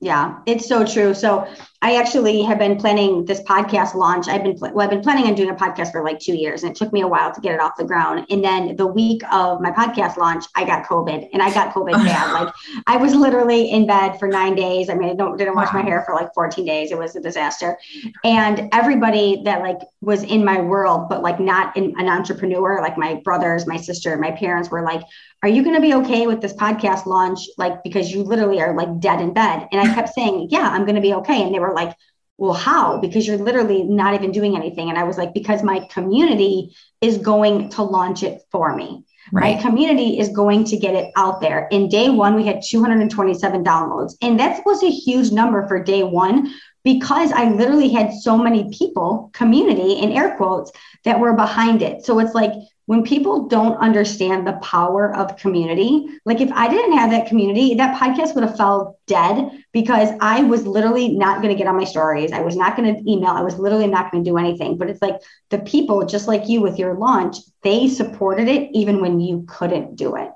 Yeah, 0.00 0.38
it's 0.46 0.66
so 0.66 0.84
true. 0.84 1.14
So 1.14 1.46
I 1.82 1.96
actually 1.96 2.42
have 2.42 2.58
been 2.58 2.76
planning 2.76 3.24
this 3.24 3.40
podcast 3.42 3.94
launch. 3.94 4.28
I've 4.28 4.42
been 4.42 4.56
well, 4.60 4.80
I've 4.80 4.90
been 4.90 5.00
planning 5.00 5.26
on 5.26 5.34
doing 5.34 5.48
a 5.48 5.54
podcast 5.54 5.92
for 5.92 6.04
like 6.04 6.18
two 6.18 6.34
years, 6.34 6.62
and 6.62 6.72
it 6.72 6.76
took 6.76 6.92
me 6.92 7.00
a 7.00 7.08
while 7.08 7.32
to 7.32 7.40
get 7.40 7.54
it 7.54 7.60
off 7.60 7.76
the 7.78 7.84
ground. 7.84 8.26
And 8.28 8.44
then 8.44 8.76
the 8.76 8.86
week 8.86 9.22
of 9.32 9.62
my 9.62 9.70
podcast 9.70 10.18
launch, 10.18 10.44
I 10.54 10.64
got 10.64 10.84
COVID, 10.84 11.30
and 11.32 11.42
I 11.42 11.52
got 11.54 11.72
COVID 11.72 11.92
bad. 12.04 12.32
Like 12.32 12.54
I 12.86 12.98
was 12.98 13.14
literally 13.14 13.70
in 13.70 13.86
bed 13.86 14.18
for 14.18 14.28
nine 14.28 14.54
days. 14.54 14.90
I 14.90 14.94
mean, 14.94 15.08
I 15.08 15.14
don't 15.14 15.38
didn't 15.38 15.54
wash 15.54 15.72
my 15.72 15.80
hair 15.80 16.02
for 16.04 16.14
like 16.14 16.34
14 16.34 16.66
days. 16.66 16.92
It 16.92 16.98
was 16.98 17.16
a 17.16 17.20
disaster. 17.20 17.78
And 18.24 18.68
everybody 18.72 19.42
that 19.44 19.62
like 19.62 19.78
was 20.02 20.22
in 20.22 20.44
my 20.44 20.60
world, 20.60 21.08
but 21.08 21.22
like 21.22 21.40
not 21.40 21.74
in, 21.78 21.94
an 21.98 22.08
entrepreneur, 22.08 22.82
like 22.82 22.98
my 22.98 23.14
brothers, 23.24 23.66
my 23.66 23.78
sister, 23.78 24.18
my 24.18 24.32
parents 24.32 24.70
were 24.70 24.82
like, 24.82 25.02
are 25.42 25.48
you 25.48 25.62
going 25.62 25.74
to 25.74 25.80
be 25.80 25.94
okay 25.94 26.26
with 26.26 26.42
this 26.42 26.52
podcast 26.52 27.06
launch? 27.06 27.40
Like, 27.56 27.82
because 27.82 28.12
you 28.12 28.22
literally 28.22 28.60
are 28.60 28.76
like 28.76 29.00
dead 29.00 29.22
in 29.22 29.32
bed. 29.32 29.68
And 29.72 29.80
I 29.80 29.94
kept 29.94 30.10
saying, 30.10 30.48
yeah, 30.50 30.68
I'm 30.68 30.84
going 30.84 30.96
to 30.96 31.00
be 31.00 31.14
okay. 31.14 31.42
And 31.42 31.54
they 31.54 31.58
were 31.58 31.69
like, 31.74 31.96
well, 32.38 32.54
how? 32.54 32.98
Because 32.98 33.26
you're 33.26 33.36
literally 33.36 33.82
not 33.82 34.14
even 34.14 34.32
doing 34.32 34.56
anything. 34.56 34.88
And 34.88 34.98
I 34.98 35.04
was 35.04 35.18
like, 35.18 35.34
because 35.34 35.62
my 35.62 35.80
community 35.90 36.74
is 37.00 37.18
going 37.18 37.68
to 37.70 37.82
launch 37.82 38.22
it 38.22 38.42
for 38.50 38.74
me. 38.74 39.04
Right. 39.32 39.56
My 39.56 39.62
community 39.62 40.18
is 40.18 40.30
going 40.30 40.64
to 40.64 40.76
get 40.78 40.94
it 40.94 41.12
out 41.16 41.40
there. 41.40 41.68
In 41.70 41.88
day 41.88 42.08
one, 42.08 42.34
we 42.34 42.46
had 42.46 42.62
227 42.66 43.62
downloads. 43.62 44.14
And 44.22 44.40
that 44.40 44.64
was 44.64 44.82
a 44.82 44.90
huge 44.90 45.30
number 45.30 45.68
for 45.68 45.82
day 45.84 46.02
one 46.02 46.52
because 46.82 47.30
I 47.30 47.50
literally 47.50 47.90
had 47.90 48.12
so 48.14 48.38
many 48.38 48.70
people, 48.76 49.30
community 49.34 49.92
in 49.92 50.12
air 50.12 50.36
quotes, 50.36 50.72
that 51.04 51.20
were 51.20 51.34
behind 51.34 51.82
it. 51.82 52.04
So 52.04 52.18
it's 52.18 52.34
like 52.34 52.52
when 52.90 53.04
people 53.04 53.46
don't 53.46 53.76
understand 53.76 54.44
the 54.44 54.54
power 54.54 55.14
of 55.14 55.36
community, 55.36 56.08
like 56.24 56.40
if 56.40 56.50
I 56.50 56.66
didn't 56.66 56.98
have 56.98 57.12
that 57.12 57.28
community, 57.28 57.76
that 57.76 57.96
podcast 57.96 58.34
would 58.34 58.42
have 58.42 58.56
fell 58.56 58.98
dead 59.06 59.62
because 59.70 60.08
I 60.20 60.42
was 60.42 60.66
literally 60.66 61.08
not 61.10 61.40
going 61.40 61.54
to 61.54 61.56
get 61.56 61.68
on 61.68 61.76
my 61.76 61.84
stories. 61.84 62.32
I 62.32 62.40
was 62.40 62.56
not 62.56 62.76
going 62.76 62.92
to 62.92 63.08
email. 63.08 63.30
I 63.30 63.42
was 63.42 63.60
literally 63.60 63.86
not 63.86 64.10
going 64.10 64.24
to 64.24 64.28
do 64.28 64.38
anything. 64.38 64.76
But 64.76 64.90
it's 64.90 65.00
like 65.00 65.20
the 65.50 65.60
people, 65.60 66.04
just 66.04 66.26
like 66.26 66.48
you 66.48 66.62
with 66.62 66.80
your 66.80 66.94
launch, 66.94 67.36
they 67.62 67.86
supported 67.86 68.48
it 68.48 68.70
even 68.72 69.00
when 69.00 69.20
you 69.20 69.44
couldn't 69.46 69.94
do 69.94 70.16
it. 70.16 70.30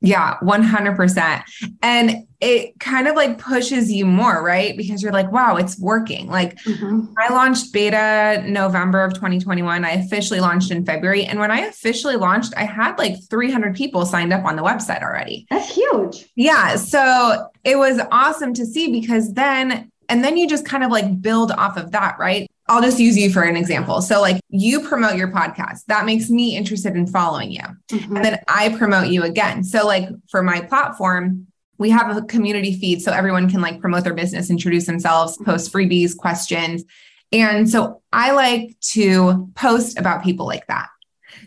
Yeah, 0.00 0.36
100%. 0.42 1.42
And 1.82 2.28
it 2.40 2.78
kind 2.78 3.08
of 3.08 3.16
like 3.16 3.38
pushes 3.38 3.90
you 3.90 4.06
more, 4.06 4.44
right? 4.44 4.76
Because 4.76 5.02
you're 5.02 5.12
like, 5.12 5.32
wow, 5.32 5.56
it's 5.56 5.78
working. 5.78 6.28
Like 6.28 6.56
mm-hmm. 6.58 7.06
I 7.18 7.32
launched 7.32 7.72
beta 7.72 8.44
November 8.46 9.02
of 9.02 9.12
2021. 9.14 9.84
I 9.84 9.90
officially 9.90 10.38
launched 10.38 10.70
in 10.70 10.84
February. 10.84 11.24
And 11.24 11.40
when 11.40 11.50
I 11.50 11.62
officially 11.62 12.14
launched, 12.14 12.54
I 12.56 12.64
had 12.64 12.96
like 12.96 13.16
300 13.28 13.74
people 13.74 14.06
signed 14.06 14.32
up 14.32 14.44
on 14.44 14.54
the 14.54 14.62
website 14.62 15.02
already. 15.02 15.46
That's 15.50 15.74
huge. 15.74 16.30
Yeah. 16.36 16.76
So 16.76 17.48
it 17.64 17.76
was 17.76 18.00
awesome 18.12 18.54
to 18.54 18.66
see 18.66 18.92
because 18.92 19.32
then, 19.32 19.90
and 20.08 20.22
then 20.22 20.36
you 20.36 20.48
just 20.48 20.64
kind 20.64 20.84
of 20.84 20.92
like 20.92 21.20
build 21.20 21.50
off 21.50 21.76
of 21.76 21.90
that, 21.90 22.18
right? 22.20 22.48
I'll 22.68 22.82
just 22.82 22.98
use 22.98 23.16
you 23.16 23.32
for 23.32 23.42
an 23.42 23.56
example. 23.56 24.02
So, 24.02 24.20
like, 24.20 24.40
you 24.50 24.86
promote 24.86 25.16
your 25.16 25.28
podcast. 25.28 25.86
That 25.86 26.04
makes 26.04 26.28
me 26.28 26.56
interested 26.56 26.94
in 26.94 27.06
following 27.06 27.50
you. 27.50 27.62
Mm-hmm. 27.90 28.16
And 28.16 28.24
then 28.24 28.38
I 28.46 28.76
promote 28.76 29.08
you 29.08 29.22
again. 29.22 29.64
So, 29.64 29.86
like, 29.86 30.08
for 30.28 30.42
my 30.42 30.60
platform, 30.60 31.46
we 31.78 31.90
have 31.90 32.14
a 32.14 32.22
community 32.22 32.78
feed 32.78 33.00
so 33.00 33.12
everyone 33.12 33.48
can 33.48 33.60
like 33.60 33.80
promote 33.80 34.04
their 34.04 34.14
business, 34.14 34.50
introduce 34.50 34.86
themselves, 34.86 35.34
mm-hmm. 35.34 35.44
post 35.44 35.72
freebies, 35.72 36.16
questions. 36.16 36.84
And 37.32 37.68
so 37.68 38.02
I 38.12 38.32
like 38.32 38.78
to 38.92 39.50
post 39.54 39.98
about 39.98 40.24
people 40.24 40.46
like 40.46 40.66
that. 40.66 40.88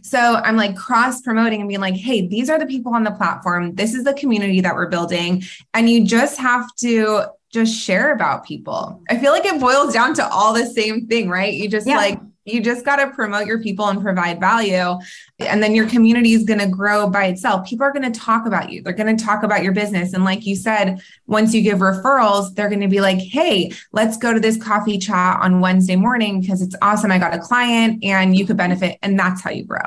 So 0.03 0.35
I'm 0.35 0.55
like 0.55 0.75
cross 0.75 1.21
promoting 1.21 1.59
and 1.59 1.67
being 1.67 1.81
like, 1.81 1.95
hey, 1.95 2.27
these 2.27 2.49
are 2.49 2.57
the 2.57 2.65
people 2.65 2.93
on 2.93 3.03
the 3.03 3.11
platform. 3.11 3.75
This 3.75 3.93
is 3.93 4.03
the 4.03 4.13
community 4.13 4.61
that 4.61 4.73
we're 4.73 4.89
building. 4.89 5.43
And 5.73 5.89
you 5.89 6.05
just 6.05 6.39
have 6.39 6.73
to 6.77 7.25
just 7.51 7.75
share 7.75 8.13
about 8.13 8.45
people. 8.45 9.01
I 9.09 9.17
feel 9.17 9.31
like 9.31 9.45
it 9.45 9.59
boils 9.59 9.93
down 9.93 10.13
to 10.15 10.27
all 10.29 10.53
the 10.53 10.65
same 10.65 11.07
thing, 11.07 11.29
right? 11.29 11.53
You 11.53 11.67
just 11.67 11.87
yeah. 11.87 11.97
like 11.97 12.19
you 12.45 12.59
just 12.59 12.83
got 12.83 12.95
to 12.95 13.11
promote 13.11 13.45
your 13.45 13.61
people 13.61 13.87
and 13.87 14.01
provide 14.01 14.39
value 14.39 14.97
and 15.39 15.61
then 15.61 15.75
your 15.75 15.87
community 15.87 16.33
is 16.33 16.43
going 16.43 16.59
to 16.59 16.67
grow 16.67 17.07
by 17.07 17.25
itself 17.25 17.67
people 17.67 17.85
are 17.85 17.93
going 17.93 18.11
to 18.11 18.19
talk 18.19 18.47
about 18.47 18.71
you 18.71 18.81
they're 18.81 18.93
going 18.93 19.15
to 19.15 19.23
talk 19.23 19.43
about 19.43 19.63
your 19.63 19.73
business 19.73 20.13
and 20.13 20.23
like 20.23 20.45
you 20.45 20.55
said 20.55 20.99
once 21.27 21.53
you 21.53 21.61
give 21.61 21.79
referrals 21.79 22.53
they're 22.55 22.69
going 22.69 22.81
to 22.81 22.87
be 22.87 22.99
like 22.99 23.19
hey 23.19 23.71
let's 23.91 24.17
go 24.17 24.33
to 24.33 24.39
this 24.39 24.57
coffee 24.57 24.97
chat 24.97 25.39
on 25.41 25.61
wednesday 25.61 25.95
morning 25.95 26.41
because 26.41 26.61
it's 26.61 26.75
awesome 26.81 27.11
i 27.11 27.19
got 27.19 27.33
a 27.33 27.39
client 27.39 28.03
and 28.03 28.35
you 28.35 28.45
could 28.45 28.57
benefit 28.57 28.97
and 29.03 29.19
that's 29.19 29.41
how 29.41 29.51
you 29.51 29.63
grow 29.63 29.79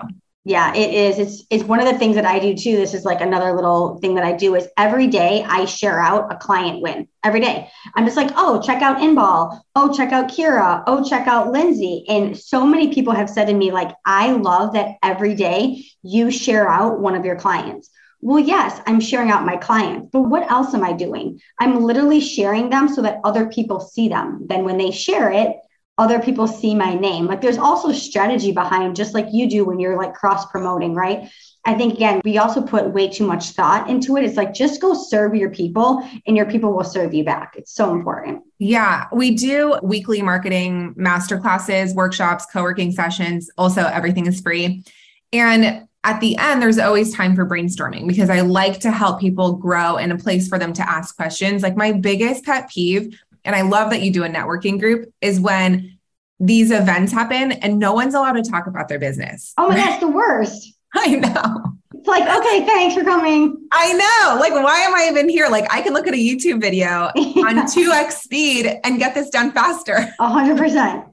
yeah, 0.46 0.74
it 0.74 0.92
is. 0.92 1.18
It's 1.18 1.46
it's 1.48 1.64
one 1.64 1.80
of 1.80 1.86
the 1.86 1.98
things 1.98 2.16
that 2.16 2.26
I 2.26 2.38
do 2.38 2.54
too. 2.54 2.76
This 2.76 2.92
is 2.92 3.06
like 3.06 3.22
another 3.22 3.54
little 3.54 3.96
thing 4.00 4.14
that 4.16 4.24
I 4.24 4.32
do 4.32 4.54
is 4.54 4.68
every 4.76 5.06
day 5.06 5.42
I 5.42 5.64
share 5.64 5.98
out 6.00 6.30
a 6.30 6.36
client 6.36 6.82
win. 6.82 7.08
Every 7.24 7.40
day. 7.40 7.70
I'm 7.94 8.04
just 8.04 8.18
like, 8.18 8.30
oh, 8.36 8.60
check 8.60 8.82
out 8.82 8.98
Inbal. 8.98 9.58
Oh, 9.74 9.96
check 9.96 10.12
out 10.12 10.30
Kira. 10.30 10.84
Oh, 10.86 11.02
check 11.02 11.26
out 11.26 11.50
Lindsay. 11.50 12.04
And 12.08 12.38
so 12.38 12.66
many 12.66 12.92
people 12.92 13.14
have 13.14 13.30
said 13.30 13.46
to 13.46 13.54
me, 13.54 13.72
like, 13.72 13.92
I 14.04 14.32
love 14.32 14.74
that 14.74 14.96
every 15.02 15.34
day 15.34 15.82
you 16.02 16.30
share 16.30 16.68
out 16.68 17.00
one 17.00 17.14
of 17.14 17.24
your 17.24 17.36
clients. 17.36 17.88
Well, 18.20 18.40
yes, 18.40 18.80
I'm 18.86 19.00
sharing 19.00 19.30
out 19.30 19.46
my 19.46 19.56
clients, 19.56 20.08
but 20.12 20.22
what 20.22 20.50
else 20.50 20.74
am 20.74 20.82
I 20.82 20.92
doing? 20.92 21.40
I'm 21.58 21.82
literally 21.82 22.20
sharing 22.20 22.68
them 22.68 22.88
so 22.88 23.02
that 23.02 23.20
other 23.24 23.46
people 23.46 23.80
see 23.80 24.08
them. 24.08 24.46
Then 24.46 24.64
when 24.64 24.76
they 24.76 24.90
share 24.90 25.30
it, 25.30 25.56
other 25.96 26.18
people 26.20 26.48
see 26.48 26.74
my 26.74 26.94
name. 26.94 27.26
Like 27.26 27.40
there's 27.40 27.58
also 27.58 27.92
strategy 27.92 28.52
behind, 28.52 28.96
just 28.96 29.14
like 29.14 29.28
you 29.30 29.48
do 29.48 29.64
when 29.64 29.78
you're 29.78 29.96
like 29.96 30.14
cross 30.14 30.46
promoting, 30.46 30.94
right? 30.94 31.30
I 31.66 31.74
think 31.74 31.94
again, 31.94 32.20
we 32.24 32.36
also 32.36 32.60
put 32.60 32.92
way 32.92 33.08
too 33.08 33.26
much 33.26 33.50
thought 33.50 33.88
into 33.88 34.16
it. 34.16 34.24
It's 34.24 34.36
like 34.36 34.52
just 34.52 34.80
go 34.80 34.92
serve 34.92 35.34
your 35.34 35.50
people 35.50 36.06
and 36.26 36.36
your 36.36 36.46
people 36.46 36.74
will 36.74 36.84
serve 36.84 37.14
you 37.14 37.24
back. 37.24 37.54
It's 37.56 37.72
so 37.72 37.92
important. 37.92 38.42
Yeah, 38.58 39.06
we 39.12 39.30
do 39.30 39.78
weekly 39.82 40.20
marketing 40.20 40.92
master 40.96 41.38
classes, 41.38 41.94
workshops, 41.94 42.44
co 42.52 42.62
working 42.62 42.92
sessions. 42.92 43.50
Also, 43.56 43.82
everything 43.82 44.26
is 44.26 44.40
free. 44.40 44.84
And 45.32 45.88
at 46.02 46.20
the 46.20 46.36
end, 46.36 46.60
there's 46.60 46.78
always 46.78 47.14
time 47.14 47.34
for 47.34 47.46
brainstorming 47.46 48.06
because 48.06 48.28
I 48.28 48.40
like 48.40 48.80
to 48.80 48.90
help 48.90 49.20
people 49.20 49.54
grow 49.54 49.96
in 49.96 50.12
a 50.12 50.18
place 50.18 50.48
for 50.48 50.58
them 50.58 50.74
to 50.74 50.88
ask 50.88 51.16
questions. 51.16 51.62
Like, 51.62 51.76
my 51.76 51.92
biggest 51.92 52.44
pet 52.44 52.68
peeve 52.68 53.18
and 53.44 53.54
I 53.54 53.62
love 53.62 53.90
that 53.90 54.02
you 54.02 54.12
do 54.12 54.24
a 54.24 54.28
networking 54.28 54.78
group, 54.78 55.12
is 55.20 55.40
when 55.40 55.98
these 56.40 56.70
events 56.70 57.12
happen 57.12 57.52
and 57.52 57.78
no 57.78 57.92
one's 57.92 58.14
allowed 58.14 58.32
to 58.32 58.42
talk 58.42 58.66
about 58.66 58.88
their 58.88 58.98
business. 58.98 59.52
Oh 59.56 59.68
my 59.68 59.76
gosh, 59.76 60.00
the 60.00 60.08
worst. 60.08 60.74
I 60.94 61.16
know. 61.16 61.72
It's 61.94 62.06
like, 62.06 62.22
okay, 62.22 62.66
thanks 62.66 62.94
for 62.94 63.02
coming. 63.02 63.66
I 63.72 63.92
know. 63.92 64.38
Like, 64.38 64.52
why 64.52 64.80
am 64.80 64.94
I 64.94 65.08
even 65.10 65.28
here? 65.28 65.48
Like, 65.48 65.72
I 65.72 65.80
can 65.80 65.92
look 65.92 66.06
at 66.06 66.14
a 66.14 66.18
YouTube 66.18 66.60
video 66.60 66.88
on 67.16 67.66
2x 67.66 68.12
speed 68.12 68.80
and 68.84 68.98
get 68.98 69.14
this 69.14 69.30
done 69.30 69.52
faster. 69.52 70.14
A 70.20 70.28
hundred 70.28 70.58
percent. 70.58 71.06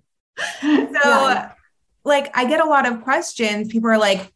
So, 0.61 0.77
yeah. 1.03 1.51
like, 2.03 2.35
I 2.35 2.45
get 2.45 2.59
a 2.59 2.65
lot 2.65 2.87
of 2.87 3.03
questions. 3.03 3.69
People 3.69 3.89
are 3.89 3.97
like, 3.97 4.31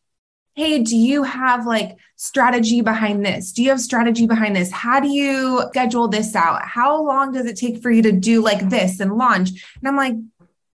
hey, 0.56 0.82
do 0.82 0.96
you 0.96 1.24
have 1.24 1.68
like 1.68 1.98
strategy 2.16 2.82
behind 2.82 3.26
this? 3.26 3.52
Do 3.52 3.62
you 3.62 3.70
have 3.70 3.82
strategy 3.82 4.26
behind 4.26 4.56
this? 4.56 4.72
How 4.72 5.00
do 5.00 5.10
you 5.10 5.64
schedule 5.70 6.08
this 6.08 6.36
out? 6.36 6.62
How 6.66 7.04
long 7.04 7.34
does 7.34 7.46
it 7.46 7.58
take 7.58 7.82
for 7.82 7.92
you 7.92 8.02
to 8.04 8.12
do 8.14 8.42
like 8.42 8.70
this 8.70 9.00
and 9.00 9.18
launch? 9.18 9.50
And 9.50 9.88
I'm 9.88 9.98
like, 9.98 10.16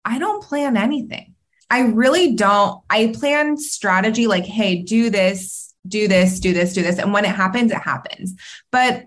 I 0.06 0.20
don't 0.20 0.44
plan 0.44 0.78
anything. 0.78 1.34
I 1.70 1.82
really 1.82 2.36
don't. 2.36 2.82
I 2.90 3.14
plan 3.18 3.58
strategy 3.58 4.28
like, 4.28 4.46
hey, 4.46 4.82
do 4.84 5.10
this, 5.10 5.74
do 5.88 6.08
this, 6.08 6.40
do 6.40 6.54
this, 6.54 6.74
do 6.74 6.84
this. 6.84 7.00
And 7.00 7.14
when 7.14 7.26
it 7.26 7.34
happens, 7.34 7.72
it 7.72 7.78
happens. 7.78 8.36
But 8.72 9.06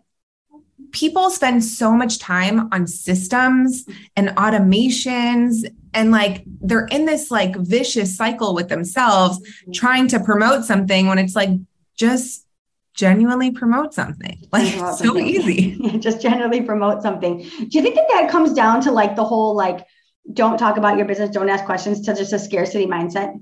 people 0.90 1.30
spend 1.30 1.62
so 1.62 1.92
much 1.92 2.18
time 2.18 2.68
on 2.72 2.86
systems 2.86 3.84
and 4.16 4.30
automations 4.30 5.64
and 5.94 6.10
like 6.10 6.44
they're 6.46 6.86
in 6.86 7.06
this 7.06 7.30
like 7.30 7.56
vicious 7.56 8.16
cycle 8.16 8.54
with 8.54 8.68
themselves 8.68 9.38
mm-hmm. 9.38 9.72
trying 9.72 10.08
to 10.08 10.20
promote 10.20 10.64
something 10.64 11.06
when 11.06 11.18
it's 11.18 11.36
like 11.36 11.50
just 11.96 12.46
genuinely 12.94 13.50
promote 13.50 13.92
something. 13.94 14.38
Like 14.52 14.72
promote 14.72 14.98
so 14.98 15.04
something. 15.06 15.26
easy. 15.26 15.98
Just 15.98 16.22
genuinely 16.22 16.62
promote 16.62 17.02
something. 17.02 17.38
Do 17.38 17.68
you 17.70 17.82
think 17.82 17.96
that 17.96 18.08
that 18.12 18.30
comes 18.30 18.52
down 18.52 18.80
to 18.82 18.92
like 18.92 19.16
the 19.16 19.24
whole 19.24 19.56
like 19.56 19.84
don't 20.32 20.58
talk 20.58 20.76
about 20.76 20.96
your 20.96 21.06
business 21.06 21.30
don't 21.30 21.48
ask 21.48 21.64
questions 21.64 22.00
to 22.02 22.14
just 22.14 22.32
a 22.32 22.38
scarcity 22.38 22.86
mindset? 22.86 23.34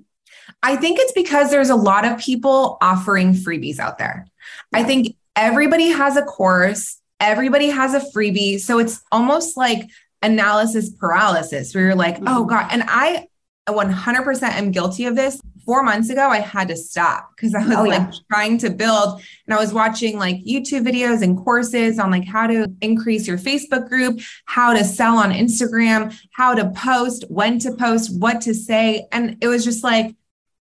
I 0.62 0.76
think 0.76 0.98
it's 0.98 1.12
because 1.12 1.50
there's 1.50 1.70
a 1.70 1.76
lot 1.76 2.04
of 2.06 2.18
people 2.18 2.78
offering 2.80 3.34
freebies 3.34 3.78
out 3.78 3.98
there. 3.98 4.26
Yeah. 4.72 4.80
i 4.80 4.84
think 4.84 5.16
everybody 5.36 5.88
has 5.88 6.16
a 6.16 6.22
course. 6.22 6.98
Everybody 7.20 7.68
has 7.68 7.94
a 7.94 8.00
freebie. 8.00 8.58
So 8.58 8.78
it's 8.78 9.02
almost 9.12 9.56
like 9.56 9.88
analysis 10.22 10.90
paralysis 10.90 11.74
where 11.74 11.86
you're 11.86 11.94
like, 11.94 12.16
oh 12.16 12.20
mm-hmm. 12.20 12.36
oh 12.36 12.44
God. 12.44 12.68
And 12.70 12.84
I 12.86 13.26
100% 13.68 14.42
am 14.42 14.70
guilty 14.70 15.06
of 15.06 15.16
this. 15.16 15.40
Four 15.64 15.84
months 15.84 16.10
ago, 16.10 16.28
I 16.28 16.38
had 16.40 16.66
to 16.68 16.76
stop 16.76 17.30
because 17.36 17.54
I 17.54 17.64
was 17.64 17.76
oh, 17.76 17.84
like 17.84 18.00
yeah. 18.00 18.12
trying 18.28 18.58
to 18.58 18.70
build 18.70 19.22
and 19.46 19.54
I 19.54 19.60
was 19.60 19.72
watching 19.72 20.18
like 20.18 20.44
YouTube 20.44 20.84
videos 20.84 21.22
and 21.22 21.38
courses 21.38 22.00
on 22.00 22.10
like 22.10 22.26
how 22.26 22.48
to 22.48 22.66
increase 22.80 23.28
your 23.28 23.38
Facebook 23.38 23.88
group, 23.88 24.20
how 24.46 24.72
to 24.72 24.82
sell 24.82 25.16
on 25.18 25.30
Instagram, 25.30 26.18
how 26.32 26.54
to 26.56 26.70
post, 26.70 27.24
when 27.28 27.60
to 27.60 27.76
post, 27.76 28.18
what 28.18 28.40
to 28.40 28.54
say. 28.54 29.06
And 29.12 29.36
it 29.40 29.46
was 29.46 29.64
just 29.64 29.84
like, 29.84 30.16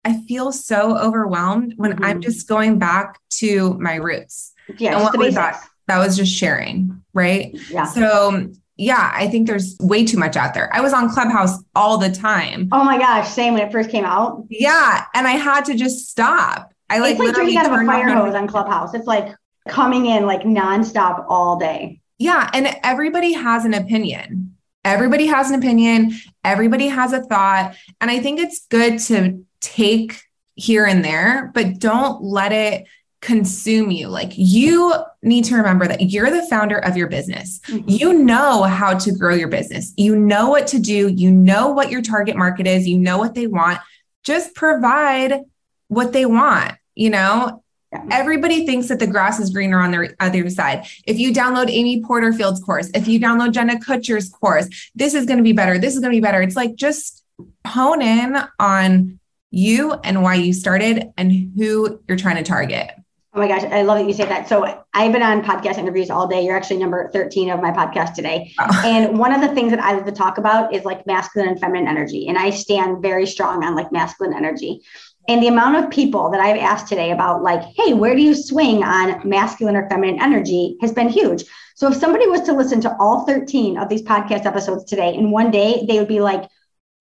I 0.04 0.20
feel 0.22 0.50
so 0.50 0.98
overwhelmed 0.98 1.74
when 1.76 1.92
mm-hmm. 1.92 2.04
I'm 2.04 2.20
just 2.20 2.48
going 2.48 2.80
back 2.80 3.20
to 3.38 3.74
my 3.74 3.94
roots. 3.94 4.52
Yeah, 4.78 4.94
and 4.94 5.04
what 5.04 5.16
was 5.16 5.36
that? 5.36 5.62
that 5.90 5.98
was 5.98 6.16
just 6.16 6.32
sharing, 6.32 7.02
right? 7.12 7.50
Yeah. 7.68 7.84
So 7.84 8.50
yeah, 8.80 9.12
I 9.14 9.28
think 9.28 9.46
there's 9.46 9.76
way 9.78 10.06
too 10.06 10.16
much 10.16 10.36
out 10.36 10.54
there. 10.54 10.74
I 10.74 10.80
was 10.80 10.94
on 10.94 11.12
Clubhouse 11.12 11.62
all 11.74 11.98
the 11.98 12.10
time. 12.10 12.70
Oh 12.72 12.82
my 12.82 12.96
gosh, 12.96 13.28
same 13.28 13.52
when 13.52 13.62
it 13.62 13.70
first 13.70 13.90
came 13.90 14.06
out. 14.06 14.46
Yeah, 14.48 15.04
and 15.14 15.28
I 15.28 15.32
had 15.32 15.66
to 15.66 15.74
just 15.74 16.08
stop. 16.08 16.72
I 16.88 16.98
like, 16.98 17.12
it's 17.12 17.20
like 17.20 17.34
drinking 17.34 17.58
out 17.58 17.66
of 17.66 17.72
a 17.72 17.84
fire 17.84 18.08
hose 18.08 18.34
on 18.34 18.48
Clubhouse. 18.48 18.94
It's 18.94 19.06
like 19.06 19.34
coming 19.68 20.06
in 20.06 20.24
like 20.24 20.44
nonstop 20.44 21.26
all 21.28 21.58
day. 21.58 22.00
Yeah, 22.18 22.48
and 22.54 22.74
everybody 22.82 23.32
has 23.34 23.66
an 23.66 23.74
opinion. 23.74 24.56
Everybody 24.82 25.26
has 25.26 25.50
an 25.50 25.58
opinion. 25.58 26.14
Everybody 26.42 26.88
has 26.88 27.12
a 27.12 27.22
thought, 27.22 27.76
and 28.00 28.10
I 28.10 28.18
think 28.20 28.40
it's 28.40 28.66
good 28.66 28.98
to 29.00 29.44
take 29.60 30.22
here 30.54 30.86
and 30.86 31.04
there, 31.04 31.50
but 31.52 31.78
don't 31.78 32.22
let 32.22 32.52
it 32.52 32.86
consume 33.20 33.90
you. 33.90 34.08
Like 34.08 34.32
you 34.36 34.94
need 35.22 35.44
to 35.44 35.56
remember 35.56 35.86
that 35.86 36.00
you're 36.00 36.30
the 36.30 36.46
founder 36.48 36.78
of 36.78 36.96
your 36.96 37.08
business. 37.08 37.60
Mm-hmm. 37.66 37.88
You 37.88 38.12
know 38.14 38.62
how 38.62 38.96
to 38.98 39.12
grow 39.12 39.34
your 39.34 39.48
business. 39.48 39.92
You 39.96 40.16
know 40.16 40.48
what 40.48 40.66
to 40.68 40.78
do. 40.78 41.08
You 41.08 41.30
know 41.30 41.68
what 41.68 41.90
your 41.90 42.02
target 42.02 42.36
market 42.36 42.66
is. 42.66 42.88
You 42.88 42.98
know 42.98 43.18
what 43.18 43.34
they 43.34 43.46
want. 43.46 43.78
Just 44.24 44.54
provide 44.54 45.42
what 45.88 46.12
they 46.12 46.26
want, 46.26 46.72
you 46.94 47.10
know? 47.10 47.62
Yeah. 47.92 48.06
Everybody 48.12 48.66
thinks 48.66 48.86
that 48.86 49.00
the 49.00 49.06
grass 49.06 49.40
is 49.40 49.50
greener 49.50 49.80
on 49.80 49.90
the 49.90 50.14
other 50.20 50.48
side. 50.48 50.86
If 51.06 51.18
you 51.18 51.32
download 51.32 51.68
Amy 51.68 52.02
Porterfield's 52.02 52.62
course, 52.62 52.88
if 52.94 53.08
you 53.08 53.18
download 53.18 53.52
Jenna 53.52 53.80
Kutcher's 53.80 54.28
course, 54.28 54.68
this 54.94 55.12
is 55.12 55.26
going 55.26 55.38
to 55.38 55.42
be 55.42 55.52
better. 55.52 55.76
This 55.76 55.94
is 55.94 56.00
going 56.00 56.12
to 56.12 56.16
be 56.16 56.22
better. 56.22 56.40
It's 56.40 56.54
like 56.54 56.76
just 56.76 57.24
hone 57.66 58.00
in 58.00 58.36
on 58.60 59.18
you 59.50 59.92
and 60.04 60.22
why 60.22 60.36
you 60.36 60.52
started 60.52 61.12
and 61.16 61.52
who 61.56 62.00
you're 62.06 62.16
trying 62.16 62.36
to 62.36 62.44
target. 62.44 62.92
Oh 63.32 63.38
my 63.38 63.46
gosh, 63.46 63.62
I 63.62 63.82
love 63.82 63.98
that 63.98 64.06
you 64.08 64.12
say 64.12 64.24
that. 64.24 64.48
So 64.48 64.82
I've 64.92 65.12
been 65.12 65.22
on 65.22 65.42
podcast 65.42 65.78
interviews 65.78 66.10
all 66.10 66.26
day. 66.26 66.44
You're 66.44 66.56
actually 66.56 66.78
number 66.78 67.08
13 67.12 67.50
of 67.50 67.60
my 67.60 67.70
podcast 67.70 68.14
today. 68.14 68.52
Oh. 68.58 68.82
And 68.84 69.18
one 69.20 69.32
of 69.32 69.40
the 69.40 69.54
things 69.54 69.70
that 69.70 69.78
I 69.78 69.92
love 69.92 70.04
to 70.06 70.12
talk 70.12 70.36
about 70.38 70.74
is 70.74 70.84
like 70.84 71.06
masculine 71.06 71.48
and 71.48 71.60
feminine 71.60 71.86
energy. 71.86 72.26
And 72.26 72.36
I 72.36 72.50
stand 72.50 73.00
very 73.00 73.26
strong 73.26 73.62
on 73.62 73.76
like 73.76 73.92
masculine 73.92 74.34
energy. 74.34 74.82
And 75.28 75.40
the 75.40 75.46
amount 75.46 75.76
of 75.76 75.90
people 75.92 76.28
that 76.30 76.40
I've 76.40 76.58
asked 76.58 76.88
today 76.88 77.12
about 77.12 77.44
like, 77.44 77.62
hey, 77.76 77.92
where 77.92 78.16
do 78.16 78.22
you 78.22 78.34
swing 78.34 78.82
on 78.82 79.28
masculine 79.28 79.76
or 79.76 79.88
feminine 79.88 80.20
energy 80.20 80.76
has 80.80 80.90
been 80.90 81.08
huge. 81.08 81.44
So 81.76 81.88
if 81.88 81.96
somebody 81.96 82.26
was 82.26 82.40
to 82.42 82.52
listen 82.52 82.80
to 82.80 82.96
all 82.98 83.24
13 83.26 83.78
of 83.78 83.88
these 83.88 84.02
podcast 84.02 84.44
episodes 84.44 84.84
today 84.84 85.14
in 85.14 85.30
one 85.30 85.52
day, 85.52 85.84
they 85.86 86.00
would 86.00 86.08
be 86.08 86.20
like, 86.20 86.50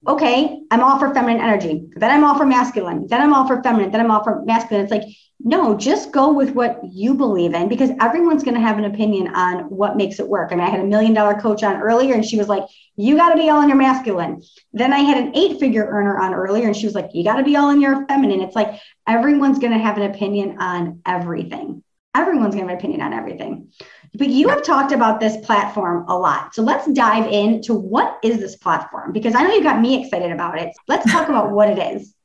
okay, 0.08 0.62
I'm 0.72 0.84
all 0.84 1.00
for 1.00 1.14
feminine 1.14 1.42
energy. 1.42 1.90
Then 1.96 2.12
I'm 2.12 2.24
all 2.24 2.38
for 2.38 2.46
masculine. 2.46 3.08
Then 3.08 3.22
I'm 3.22 3.34
all 3.34 3.48
for 3.48 3.62
feminine. 3.62 3.92
Then 3.92 4.02
I'm 4.02 4.12
all 4.12 4.24
for 4.24 4.44
masculine. 4.46 4.84
It's 4.84 4.92
like 4.92 5.04
no, 5.42 5.78
just 5.78 6.12
go 6.12 6.34
with 6.34 6.52
what 6.52 6.82
you 6.84 7.14
believe 7.14 7.54
in 7.54 7.70
because 7.70 7.92
everyone's 8.02 8.44
going 8.44 8.56
to 8.56 8.62
have 8.62 8.78
an 8.78 8.84
opinion 8.84 9.34
on 9.34 9.70
what 9.70 9.96
makes 9.96 10.20
it 10.20 10.28
work. 10.28 10.52
I 10.52 10.56
mean, 10.56 10.66
I 10.66 10.70
had 10.70 10.82
a 10.82 10.86
million 10.86 11.14
dollar 11.14 11.40
coach 11.40 11.64
on 11.64 11.78
earlier 11.78 12.14
and 12.14 12.26
she 12.26 12.38
was 12.38 12.50
like, 12.50 12.64
you 12.98 13.16
got 13.16 13.30
to 13.30 13.38
be 13.38 13.50
all 13.50 13.62
in 13.62 13.70
your 13.70 13.78
masculine. 13.78 14.42
Then 14.74 14.92
I 14.92 15.00
had 15.00 15.18
an 15.18 15.34
eight 15.38 15.58
figure 15.58 15.86
earner 15.86 16.20
on 16.20 16.34
earlier 16.34 16.68
and 16.68 16.76
she 16.76 16.86
was 16.86 16.94
like, 16.94 17.12
you 17.14 17.24
got 17.24 17.38
to 17.38 17.44
be 17.44 17.56
all 17.56 17.70
in 17.70 17.80
your 17.80 18.06
feminine. 18.08 18.42
It's 18.42 18.56
like 18.56 18.82
everyone's 19.08 19.60
going 19.60 19.72
to 19.72 19.80
have 19.80 19.96
an 19.96 20.12
opinion 20.12 20.58
on 20.60 21.02
everything. 21.06 21.84
Everyone's 22.16 22.56
going 22.56 22.68
to 22.68 22.74
have 22.74 22.80
an 22.80 22.80
opinion 22.80 23.02
on 23.02 23.14
everything. 23.14 23.72
But 24.16 24.30
you 24.30 24.50
have 24.50 24.64
talked 24.64 24.92
about 24.92 25.20
this 25.20 25.38
platform 25.46 26.06
a 26.08 26.18
lot. 26.18 26.56
So 26.56 26.64
let's 26.64 26.92
dive 26.92 27.32
into 27.32 27.76
what 27.76 28.18
is 28.24 28.40
this 28.40 28.56
platform 28.56 29.14
because 29.14 29.36
I 29.36 29.44
know 29.44 29.54
you 29.54 29.62
got 29.62 29.80
me 29.80 30.04
excited 30.04 30.32
about 30.32 30.60
it. 30.60 30.76
Let's 30.88 31.10
talk 31.12 31.30
about 31.30 31.52
what 31.52 31.70
it 31.70 31.94
is. 31.94 32.16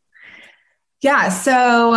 Yeah. 1.02 1.28
So 1.28 1.94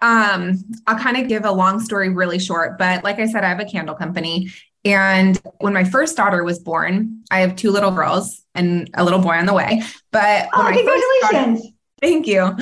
um, 0.00 0.62
I'll 0.86 0.98
kind 0.98 1.16
of 1.16 1.28
give 1.28 1.44
a 1.44 1.50
long 1.50 1.80
story 1.80 2.10
really 2.10 2.38
short, 2.38 2.78
but 2.78 3.02
like 3.02 3.18
I 3.18 3.26
said, 3.26 3.42
I 3.42 3.48
have 3.48 3.60
a 3.60 3.64
candle 3.64 3.96
company. 3.96 4.52
And 4.84 5.40
when 5.58 5.72
my 5.72 5.84
first 5.84 6.16
daughter 6.16 6.44
was 6.44 6.58
born, 6.58 7.24
I 7.30 7.40
have 7.40 7.56
two 7.56 7.70
little 7.70 7.90
girls 7.90 8.42
and 8.54 8.90
a 8.94 9.02
little 9.02 9.18
boy 9.18 9.32
on 9.32 9.46
the 9.46 9.54
way. 9.54 9.82
But 10.12 10.48
oh, 10.52 10.70
congratulations. 10.72 11.62
Daughter, 11.62 11.73
thank 12.04 12.26
you. 12.26 12.54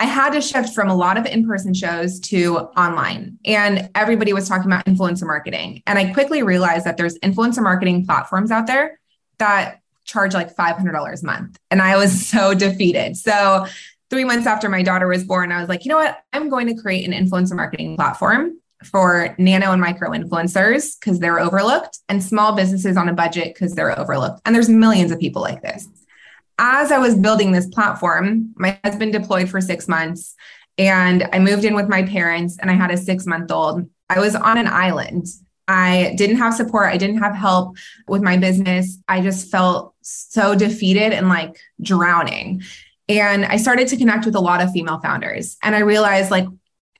I 0.00 0.06
had 0.06 0.30
to 0.30 0.40
shift 0.40 0.74
from 0.74 0.88
a 0.88 0.94
lot 0.94 1.18
of 1.18 1.26
in 1.26 1.46
person 1.46 1.74
shows 1.74 2.18
to 2.20 2.58
online, 2.76 3.38
and 3.44 3.90
everybody 3.94 4.32
was 4.32 4.48
talking 4.48 4.66
about 4.66 4.86
influencer 4.86 5.26
marketing. 5.26 5.82
And 5.86 5.98
I 5.98 6.12
quickly 6.12 6.42
realized 6.42 6.86
that 6.86 6.96
there's 6.96 7.18
influencer 7.18 7.62
marketing 7.62 8.06
platforms 8.06 8.50
out 8.50 8.66
there 8.66 8.98
that 9.38 9.80
charge 10.04 10.32
like 10.32 10.56
$500 10.56 11.22
a 11.22 11.26
month. 11.26 11.58
And 11.70 11.82
I 11.82 11.96
was 11.96 12.26
so 12.30 12.54
defeated. 12.54 13.16
So 13.16 13.66
three 14.08 14.24
months 14.24 14.46
after 14.46 14.68
my 14.70 14.82
daughter 14.82 15.06
was 15.06 15.22
born, 15.22 15.52
I 15.52 15.60
was 15.60 15.68
like, 15.68 15.84
you 15.84 15.90
know 15.90 15.98
what? 15.98 16.18
I'm 16.32 16.48
going 16.48 16.66
to 16.68 16.80
create 16.80 17.06
an 17.06 17.12
influencer 17.12 17.54
marketing 17.54 17.96
platform 17.96 18.58
for 18.84 19.34
nano 19.38 19.72
and 19.72 19.80
micro 19.80 20.10
influencers 20.10 20.98
because 20.98 21.18
they're 21.18 21.40
overlooked 21.40 21.98
and 22.08 22.22
small 22.22 22.54
businesses 22.54 22.96
on 22.96 23.08
a 23.08 23.12
budget 23.12 23.52
because 23.52 23.74
they're 23.74 23.98
overlooked. 23.98 24.40
And 24.46 24.54
there's 24.54 24.70
millions 24.70 25.12
of 25.12 25.20
people 25.20 25.42
like 25.42 25.62
this. 25.62 25.86
As 26.58 26.90
I 26.90 26.98
was 26.98 27.14
building 27.14 27.52
this 27.52 27.66
platform, 27.66 28.52
my 28.56 28.78
husband 28.84 29.12
deployed 29.12 29.48
for 29.48 29.60
six 29.60 29.86
months 29.86 30.34
and 30.76 31.28
I 31.32 31.38
moved 31.38 31.64
in 31.64 31.74
with 31.74 31.88
my 31.88 32.02
parents 32.02 32.56
and 32.60 32.70
I 32.70 32.74
had 32.74 32.90
a 32.90 32.96
six 32.96 33.26
month 33.26 33.50
old. 33.50 33.88
I 34.08 34.20
was 34.20 34.34
on 34.34 34.58
an 34.58 34.68
island. 34.68 35.26
I 35.66 36.14
didn't 36.16 36.38
have 36.38 36.54
support. 36.54 36.86
I 36.86 36.96
didn't 36.96 37.18
have 37.18 37.34
help 37.34 37.76
with 38.06 38.22
my 38.22 38.36
business. 38.36 38.98
I 39.06 39.20
just 39.20 39.50
felt 39.50 39.94
so 40.00 40.54
defeated 40.54 41.12
and 41.12 41.28
like 41.28 41.58
drowning. 41.82 42.62
And 43.08 43.44
I 43.44 43.56
started 43.56 43.88
to 43.88 43.96
connect 43.96 44.24
with 44.24 44.34
a 44.34 44.40
lot 44.40 44.62
of 44.62 44.72
female 44.72 45.00
founders. 45.00 45.56
And 45.62 45.74
I 45.74 45.80
realized 45.80 46.30
like 46.30 46.46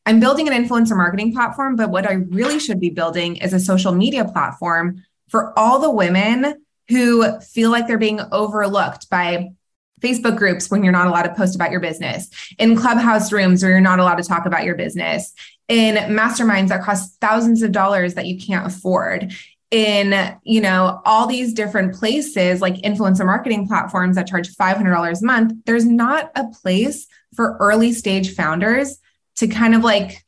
I'm 0.04 0.20
building 0.20 0.48
an 0.48 0.54
influencer 0.54 0.96
marketing 0.96 1.32
platform, 1.32 1.76
but 1.76 1.90
what 1.90 2.08
I 2.08 2.14
really 2.14 2.58
should 2.58 2.80
be 2.80 2.90
building 2.90 3.36
is 3.36 3.52
a 3.52 3.60
social 3.60 3.92
media 3.92 4.24
platform 4.24 5.04
for 5.28 5.58
all 5.58 5.78
the 5.78 5.90
women 5.90 6.64
who 6.88 7.40
feel 7.40 7.70
like 7.70 7.86
they're 7.86 7.98
being 7.98 8.20
overlooked 8.32 9.10
by 9.10 9.50
Facebook 10.00 10.36
groups 10.36 10.70
when 10.70 10.82
you're 10.82 10.92
not 10.92 11.06
allowed 11.06 11.22
to 11.22 11.34
post 11.34 11.54
about 11.54 11.70
your 11.70 11.80
business, 11.80 12.30
in 12.58 12.76
clubhouse 12.76 13.32
rooms 13.32 13.62
where 13.62 13.72
you're 13.72 13.80
not 13.80 13.98
allowed 13.98 14.16
to 14.16 14.22
talk 14.22 14.46
about 14.46 14.64
your 14.64 14.76
business, 14.76 15.32
in 15.68 15.96
masterminds 16.16 16.68
that 16.68 16.82
cost 16.82 17.20
thousands 17.20 17.62
of 17.62 17.72
dollars 17.72 18.14
that 18.14 18.26
you 18.26 18.38
can't 18.38 18.66
afford, 18.66 19.32
in 19.70 20.34
you 20.44 20.62
know 20.62 21.02
all 21.04 21.26
these 21.26 21.52
different 21.52 21.94
places 21.94 22.62
like 22.62 22.76
influencer 22.76 23.26
marketing 23.26 23.68
platforms 23.68 24.16
that 24.16 24.26
charge 24.26 24.48
$500 24.54 25.20
a 25.20 25.26
month. 25.26 25.52
There's 25.66 25.84
not 25.84 26.30
a 26.34 26.46
place 26.46 27.06
for 27.34 27.56
early 27.60 27.92
stage 27.92 28.34
founders 28.34 28.98
to 29.36 29.46
kind 29.46 29.74
of 29.74 29.84
like 29.84 30.24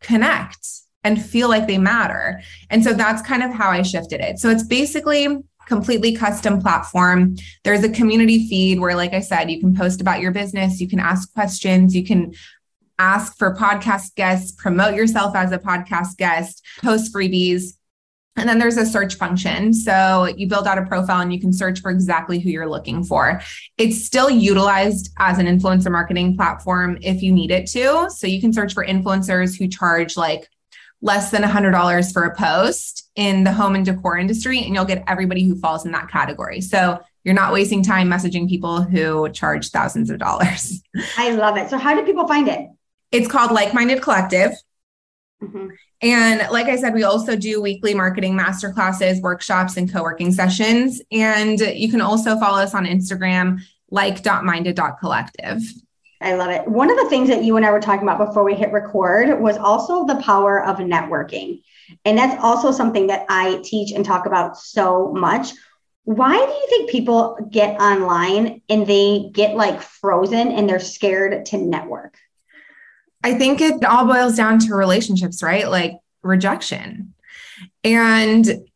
connect 0.00 0.66
and 1.04 1.22
feel 1.22 1.48
like 1.48 1.66
they 1.66 1.78
matter. 1.78 2.40
And 2.68 2.82
so 2.82 2.92
that's 2.92 3.22
kind 3.22 3.42
of 3.42 3.52
how 3.52 3.70
i 3.70 3.82
shifted 3.82 4.20
it. 4.20 4.38
So 4.38 4.50
it's 4.50 4.64
basically 4.64 5.28
completely 5.70 6.12
custom 6.12 6.60
platform 6.60 7.36
there's 7.62 7.84
a 7.84 7.88
community 7.88 8.48
feed 8.48 8.80
where 8.80 8.96
like 8.96 9.14
i 9.14 9.20
said 9.20 9.48
you 9.48 9.60
can 9.60 9.74
post 9.74 10.00
about 10.00 10.20
your 10.20 10.32
business 10.32 10.80
you 10.80 10.88
can 10.88 10.98
ask 10.98 11.32
questions 11.32 11.94
you 11.94 12.04
can 12.04 12.32
ask 12.98 13.38
for 13.38 13.54
podcast 13.54 14.12
guests 14.16 14.50
promote 14.50 14.96
yourself 14.96 15.36
as 15.36 15.52
a 15.52 15.58
podcast 15.58 16.16
guest 16.16 16.66
post 16.82 17.14
freebies 17.14 17.74
and 18.36 18.48
then 18.48 18.58
there's 18.58 18.76
a 18.76 18.86
search 18.86 19.16
function. 19.16 19.74
So 19.74 20.32
you 20.36 20.48
build 20.48 20.66
out 20.66 20.78
a 20.78 20.86
profile 20.86 21.20
and 21.20 21.32
you 21.32 21.40
can 21.40 21.52
search 21.52 21.80
for 21.80 21.90
exactly 21.90 22.38
who 22.38 22.48
you're 22.48 22.68
looking 22.68 23.02
for. 23.04 23.42
It's 23.76 24.04
still 24.04 24.30
utilized 24.30 25.10
as 25.18 25.38
an 25.38 25.46
influencer 25.46 25.90
marketing 25.90 26.36
platform 26.36 26.96
if 27.02 27.22
you 27.22 27.32
need 27.32 27.50
it 27.50 27.66
to. 27.72 28.08
So 28.08 28.26
you 28.26 28.40
can 28.40 28.52
search 28.52 28.72
for 28.72 28.86
influencers 28.86 29.58
who 29.58 29.68
charge 29.68 30.16
like 30.16 30.48
less 31.02 31.30
than 31.30 31.42
$100 31.42 32.12
for 32.12 32.22
a 32.22 32.34
post 32.34 32.99
in 33.16 33.44
the 33.44 33.52
home 33.52 33.74
and 33.74 33.84
decor 33.84 34.16
industry, 34.16 34.62
and 34.62 34.74
you'll 34.74 34.84
get 34.84 35.04
everybody 35.06 35.44
who 35.44 35.56
falls 35.56 35.84
in 35.84 35.92
that 35.92 36.08
category. 36.08 36.60
So 36.60 37.00
you're 37.24 37.34
not 37.34 37.52
wasting 37.52 37.82
time 37.82 38.08
messaging 38.08 38.48
people 38.48 38.82
who 38.82 39.28
charge 39.30 39.70
thousands 39.70 40.10
of 40.10 40.18
dollars. 40.18 40.82
I 41.16 41.32
love 41.32 41.56
it. 41.56 41.70
So, 41.70 41.78
how 41.78 41.94
do 41.94 42.04
people 42.04 42.26
find 42.26 42.48
it? 42.48 42.68
It's 43.12 43.28
called 43.28 43.50
Like 43.50 43.74
Minded 43.74 44.02
Collective. 44.02 44.52
Mm-hmm. 45.42 45.68
And 46.02 46.46
like 46.50 46.66
I 46.66 46.76
said, 46.76 46.94
we 46.94 47.02
also 47.02 47.36
do 47.36 47.60
weekly 47.60 47.92
marketing 47.94 48.38
masterclasses, 48.38 49.20
workshops, 49.20 49.76
and 49.76 49.92
co 49.92 50.02
working 50.02 50.32
sessions. 50.32 51.02
And 51.12 51.60
you 51.60 51.90
can 51.90 52.00
also 52.00 52.38
follow 52.38 52.58
us 52.58 52.74
on 52.74 52.86
Instagram, 52.86 53.60
like.minded.collective. 53.90 55.62
I 56.22 56.34
love 56.34 56.50
it. 56.50 56.68
One 56.68 56.90
of 56.90 56.98
the 56.98 57.08
things 57.08 57.28
that 57.28 57.44
you 57.44 57.56
and 57.56 57.64
I 57.64 57.70
were 57.70 57.80
talking 57.80 58.06
about 58.06 58.24
before 58.24 58.44
we 58.44 58.54
hit 58.54 58.72
record 58.72 59.40
was 59.40 59.56
also 59.56 60.06
the 60.06 60.16
power 60.16 60.64
of 60.64 60.76
networking. 60.76 61.62
And 62.04 62.16
that's 62.16 62.42
also 62.42 62.72
something 62.72 63.08
that 63.08 63.26
I 63.28 63.60
teach 63.64 63.92
and 63.92 64.04
talk 64.04 64.26
about 64.26 64.56
so 64.56 65.12
much. 65.12 65.52
Why 66.04 66.34
do 66.34 66.52
you 66.52 66.66
think 66.68 66.90
people 66.90 67.36
get 67.50 67.80
online 67.80 68.62
and 68.68 68.86
they 68.86 69.30
get 69.32 69.54
like 69.54 69.80
frozen 69.80 70.52
and 70.52 70.68
they're 70.68 70.80
scared 70.80 71.46
to 71.46 71.58
network? 71.58 72.16
I 73.22 73.34
think 73.34 73.60
it 73.60 73.84
all 73.84 74.06
boils 74.06 74.36
down 74.36 74.58
to 74.60 74.74
relationships, 74.74 75.42
right? 75.42 75.68
Like 75.68 75.92
rejection. 76.22 77.14
And 77.84 78.66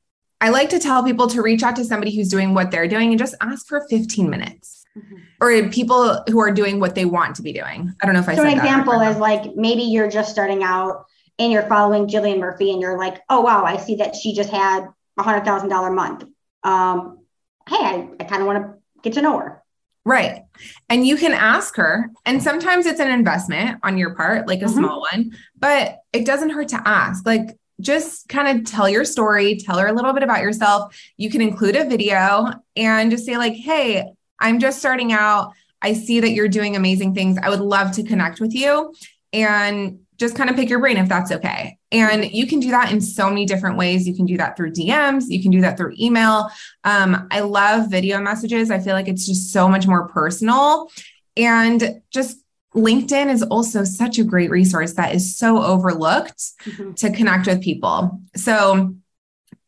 I 0.41 0.51
like 0.51 0.69
to 0.71 0.79
tell 0.79 1.03
people 1.03 1.27
to 1.29 1.41
reach 1.41 1.63
out 1.63 1.77
to 1.77 1.85
somebody 1.85 2.15
who's 2.15 2.29
doing 2.29 2.53
what 2.53 2.71
they're 2.71 2.89
doing 2.89 3.11
and 3.11 3.19
just 3.19 3.35
ask 3.41 3.67
for 3.67 3.87
15 3.89 4.29
minutes. 4.29 4.85
Mm-hmm. 4.97 5.17
Or 5.41 5.69
people 5.71 6.23
who 6.29 6.39
are 6.41 6.53
doing 6.53 6.79
what 6.79 6.95
they 6.95 7.05
want 7.05 7.37
to 7.37 7.43
be 7.43 7.53
doing. 7.53 7.93
I 8.01 8.07
don't 8.07 8.15
know 8.15 8.21
if 8.21 8.29
I 8.29 8.37
so 8.37 8.43
an 8.43 8.53
example 8.53 9.01
is 9.01 9.17
like 9.17 9.57
maybe 9.57 9.83
you're 9.83 10.09
just 10.09 10.31
starting 10.31 10.63
out 10.63 11.07
and 11.39 11.53
you're 11.53 11.69
following 11.69 12.07
Jillian 12.07 12.39
Murphy 12.39 12.71
and 12.71 12.81
you're 12.81 12.99
like, 12.99 13.23
oh 13.29 13.41
wow, 13.41 13.65
I 13.65 13.77
see 13.77 13.97
that 13.97 14.15
she 14.15 14.35
just 14.35 14.51
had 14.51 14.87
a 15.19 15.23
hundred 15.23 15.45
thousand 15.45 15.69
dollar 15.69 15.91
month. 15.91 16.25
Um, 16.63 17.21
hey, 17.69 17.77
I, 17.77 18.09
I 18.21 18.25
kind 18.25 18.43
of 18.43 18.47
want 18.47 18.65
to 18.65 18.75
get 19.03 19.15
to 19.15 19.23
know 19.23 19.39
her. 19.39 19.63
Right. 20.05 20.43
And 20.91 21.07
you 21.07 21.17
can 21.17 21.33
ask 21.33 21.77
her, 21.77 22.11
and 22.27 22.43
sometimes 22.43 22.85
it's 22.85 23.01
an 23.01 23.11
investment 23.11 23.81
on 23.83 23.97
your 23.97 24.15
part, 24.15 24.47
like 24.47 24.61
a 24.61 24.67
mm-hmm. 24.67 24.81
small 24.81 25.07
one, 25.13 25.33
but 25.59 26.01
it 26.13 26.27
doesn't 26.27 26.51
hurt 26.51 26.69
to 26.69 26.83
ask. 26.85 27.25
Like, 27.25 27.59
just 27.81 28.29
kind 28.29 28.59
of 28.59 28.65
tell 28.67 28.89
your 28.89 29.05
story, 29.05 29.57
tell 29.57 29.79
her 29.79 29.87
a 29.87 29.93
little 29.93 30.13
bit 30.13 30.23
about 30.23 30.43
yourself. 30.43 30.97
You 31.17 31.31
can 31.31 31.41
include 31.41 31.75
a 31.75 31.89
video 31.89 32.53
and 32.77 33.11
just 33.11 33.25
say, 33.25 33.37
like, 33.37 33.55
hey, 33.55 34.05
I'm 34.39 34.61
just 34.61 34.79
starting 34.79 35.13
out. 35.13 35.53
I 35.83 35.95
see 35.95 36.21
that 36.21 36.31
you're 36.31 36.49
doing 36.49 36.77
amazing 36.77 37.15
things. 37.15 37.39
I 37.43 37.51
would 37.51 37.61
love 37.61 37.93
to 37.93 38.05
connect 38.05 38.41
with 38.41 38.55
you. 38.55 38.95
And 39.33 40.01
just 40.17 40.37
kind 40.37 40.49
of 40.49 40.57
pick 40.57 40.69
your 40.69 40.79
brain 40.79 40.97
if 40.97 41.09
that's 41.09 41.33
okay. 41.33 41.79
And 41.91 42.25
you 42.33 42.47
can 42.47 42.61
do 42.61 42.71
that 42.71 42.93
in 42.93 43.01
so 43.01 43.29
many 43.29 43.47
different 43.47 43.77
ways. 43.77 44.07
You 44.07 44.15
can 44.15 44.27
do 44.27 44.37
that 44.37 44.57
through 44.57 44.73
DMs, 44.73 45.25
you 45.29 45.43
can 45.43 45.51
do 45.51 45.61
that 45.63 45.77
through 45.77 45.95
email. 45.99 46.51
Um, 46.85 47.27
I 47.31 47.41
love 47.41 47.91
video 47.91 48.21
messages. 48.21 48.71
I 48.71 48.79
feel 48.79 48.95
like 48.95 49.09
it's 49.09 49.27
just 49.27 49.53
so 49.53 49.69
much 49.69 49.87
more 49.87 50.09
personal. 50.09 50.91
And 51.37 52.01
just 52.11 52.39
LinkedIn 52.75 53.31
is 53.31 53.43
also 53.43 53.85
such 53.85 54.19
a 54.19 54.25
great 54.25 54.51
resource 54.51 54.95
that 54.95 55.15
is 55.15 55.37
so 55.37 55.63
overlooked 55.63 56.43
mm-hmm. 56.65 56.93
to 56.95 57.13
connect 57.13 57.47
with 57.47 57.63
people. 57.63 58.21
So 58.37 58.95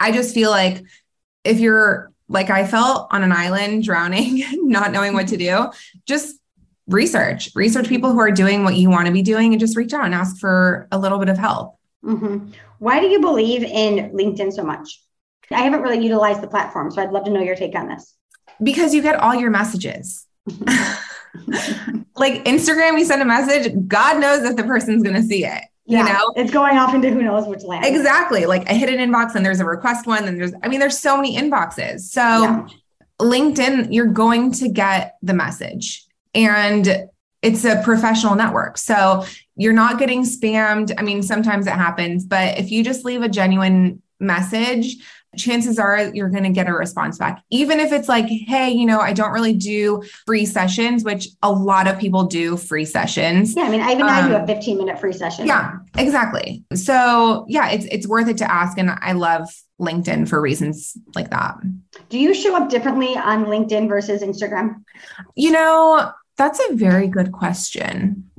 I 0.00 0.12
just 0.12 0.34
feel 0.34 0.50
like 0.50 0.82
if 1.44 1.60
you're 1.60 2.12
like 2.28 2.50
I 2.50 2.66
felt 2.66 3.08
on 3.12 3.22
an 3.22 3.32
island 3.32 3.84
drowning, 3.84 4.42
not 4.68 4.92
knowing 4.92 5.14
what 5.14 5.28
to 5.28 5.36
do, 5.36 5.70
just 6.06 6.36
research, 6.88 7.50
research 7.54 7.88
people 7.88 8.12
who 8.12 8.20
are 8.20 8.30
doing 8.30 8.64
what 8.64 8.76
you 8.76 8.90
want 8.90 9.06
to 9.06 9.12
be 9.12 9.22
doing 9.22 9.52
and 9.52 9.60
just 9.60 9.76
reach 9.76 9.92
out 9.92 10.04
and 10.04 10.14
ask 10.14 10.38
for 10.38 10.86
a 10.92 10.98
little 10.98 11.18
bit 11.18 11.28
of 11.28 11.38
help. 11.38 11.78
Mm-hmm. 12.04 12.50
Why 12.78 13.00
do 13.00 13.06
you 13.06 13.20
believe 13.20 13.64
in 13.64 14.10
LinkedIn 14.10 14.52
so 14.52 14.62
much? 14.62 15.02
I 15.50 15.62
haven't 15.62 15.82
really 15.82 16.02
utilized 16.02 16.42
the 16.42 16.48
platform, 16.48 16.90
so 16.90 17.02
I'd 17.02 17.12
love 17.12 17.24
to 17.24 17.30
know 17.30 17.40
your 17.40 17.56
take 17.56 17.74
on 17.74 17.88
this. 17.88 18.14
Because 18.62 18.94
you 18.94 19.02
get 19.02 19.16
all 19.16 19.34
your 19.34 19.50
messages. 19.50 20.26
like 22.16 22.44
Instagram, 22.44 22.98
you 22.98 23.04
send 23.04 23.22
a 23.22 23.24
message, 23.24 23.72
God 23.86 24.20
knows 24.20 24.42
if 24.44 24.56
the 24.56 24.64
person's 24.64 25.02
going 25.02 25.16
to 25.16 25.22
see 25.22 25.44
it. 25.44 25.62
Yeah, 25.88 26.00
you 26.00 26.12
know, 26.12 26.32
it's 26.34 26.50
going 26.50 26.78
off 26.78 26.94
into 26.94 27.10
who 27.10 27.22
knows 27.22 27.46
which 27.46 27.62
land. 27.62 27.84
Exactly. 27.84 28.46
Like 28.46 28.68
I 28.68 28.74
hit 28.74 28.88
an 28.88 28.96
inbox, 28.96 29.36
and 29.36 29.46
there's 29.46 29.60
a 29.60 29.64
request 29.64 30.06
one, 30.06 30.26
and 30.26 30.40
there's, 30.40 30.52
I 30.64 30.68
mean, 30.68 30.80
there's 30.80 30.98
so 30.98 31.16
many 31.16 31.36
inboxes. 31.36 32.00
So, 32.00 32.22
yeah. 32.22 32.66
LinkedIn, 33.20 33.92
you're 33.92 34.06
going 34.06 34.50
to 34.52 34.68
get 34.68 35.16
the 35.22 35.32
message 35.32 36.05
and 36.36 37.08
it's 37.42 37.64
a 37.64 37.82
professional 37.82 38.34
network. 38.34 38.78
So 38.78 39.24
you're 39.56 39.72
not 39.72 39.98
getting 39.98 40.22
spammed. 40.22 40.92
I 40.98 41.02
mean, 41.02 41.22
sometimes 41.22 41.66
it 41.66 41.72
happens, 41.72 42.24
but 42.24 42.58
if 42.58 42.70
you 42.70 42.84
just 42.84 43.04
leave 43.04 43.22
a 43.22 43.28
genuine 43.28 44.02
message, 44.20 44.96
chances 45.36 45.78
are 45.78 46.10
you're 46.14 46.30
going 46.30 46.44
to 46.44 46.50
get 46.50 46.68
a 46.68 46.72
response 46.72 47.18
back. 47.18 47.42
Even 47.50 47.78
if 47.78 47.92
it's 47.92 48.08
like, 48.08 48.26
hey, 48.26 48.70
you 48.70 48.86
know, 48.86 49.00
I 49.00 49.12
don't 49.12 49.32
really 49.32 49.52
do 49.52 50.02
free 50.26 50.46
sessions, 50.46 51.04
which 51.04 51.28
a 51.42 51.52
lot 51.52 51.86
of 51.86 51.98
people 51.98 52.24
do 52.24 52.56
free 52.56 52.84
sessions. 52.84 53.54
Yeah, 53.54 53.64
I 53.64 53.70
mean, 53.70 53.80
I 53.80 53.92
even 53.92 54.02
um, 54.02 54.08
I 54.08 54.28
do 54.28 54.34
a 54.34 54.46
15 54.46 54.78
minute 54.78 54.98
free 54.98 55.12
session. 55.12 55.46
Yeah, 55.46 55.78
exactly. 55.96 56.64
So 56.74 57.44
yeah, 57.48 57.70
it's 57.70 57.84
it's 57.86 58.06
worth 58.06 58.28
it 58.28 58.38
to 58.38 58.50
ask. 58.50 58.78
And 58.78 58.90
I 58.90 59.12
love 59.12 59.48
LinkedIn 59.80 60.28
for 60.28 60.40
reasons 60.40 60.96
like 61.14 61.30
that. 61.30 61.56
Do 62.08 62.18
you 62.18 62.34
show 62.34 62.56
up 62.56 62.70
differently 62.70 63.16
on 63.16 63.46
LinkedIn 63.46 63.88
versus 63.88 64.22
Instagram? 64.22 64.84
You 65.34 65.52
know, 65.52 66.12
that's 66.36 66.60
a 66.68 66.74
very 66.74 67.08
good 67.08 67.32
question. 67.32 68.30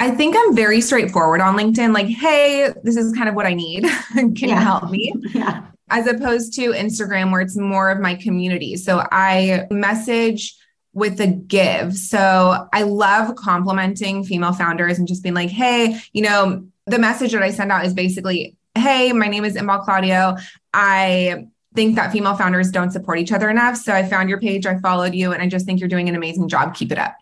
I 0.00 0.12
think 0.12 0.36
I'm 0.38 0.54
very 0.54 0.80
straightforward 0.80 1.40
on 1.40 1.56
LinkedIn. 1.56 1.92
Like, 1.92 2.06
hey, 2.06 2.72
this 2.84 2.96
is 2.96 3.12
kind 3.16 3.28
of 3.28 3.34
what 3.34 3.46
I 3.46 3.54
need. 3.54 3.84
Can 4.12 4.34
yeah. 4.36 4.46
you 4.46 4.54
help 4.54 4.90
me? 4.90 5.12
Yeah. 5.34 5.64
As 5.90 6.06
opposed 6.06 6.52
to 6.54 6.72
Instagram, 6.72 7.32
where 7.32 7.40
it's 7.40 7.56
more 7.56 7.90
of 7.90 7.98
my 7.98 8.14
community. 8.14 8.76
So 8.76 9.02
I 9.10 9.66
message 9.70 10.54
with 10.92 11.18
a 11.20 11.26
give. 11.26 11.96
So 11.96 12.68
I 12.72 12.82
love 12.82 13.36
complimenting 13.36 14.22
female 14.22 14.52
founders 14.52 14.98
and 14.98 15.08
just 15.08 15.22
being 15.22 15.34
like, 15.34 15.48
hey, 15.48 15.98
you 16.12 16.20
know, 16.20 16.66
the 16.86 16.98
message 16.98 17.32
that 17.32 17.42
I 17.42 17.52
send 17.52 17.72
out 17.72 17.86
is 17.86 17.94
basically, 17.94 18.54
hey, 18.74 19.12
my 19.12 19.28
name 19.28 19.46
is 19.46 19.54
Inbal 19.54 19.82
Claudio. 19.82 20.36
I 20.74 21.46
think 21.78 21.94
that 21.94 22.10
female 22.10 22.34
founders 22.34 22.72
don't 22.72 22.90
support 22.90 23.20
each 23.20 23.30
other 23.30 23.48
enough. 23.48 23.76
So 23.76 23.92
I 23.92 24.02
found 24.02 24.28
your 24.28 24.40
page, 24.40 24.66
I 24.66 24.78
followed 24.80 25.14
you, 25.14 25.32
and 25.32 25.40
I 25.40 25.46
just 25.46 25.64
think 25.64 25.78
you're 25.78 25.88
doing 25.88 26.08
an 26.08 26.16
amazing 26.16 26.48
job. 26.48 26.74
Keep 26.74 26.90
it 26.90 26.98
up. 26.98 27.14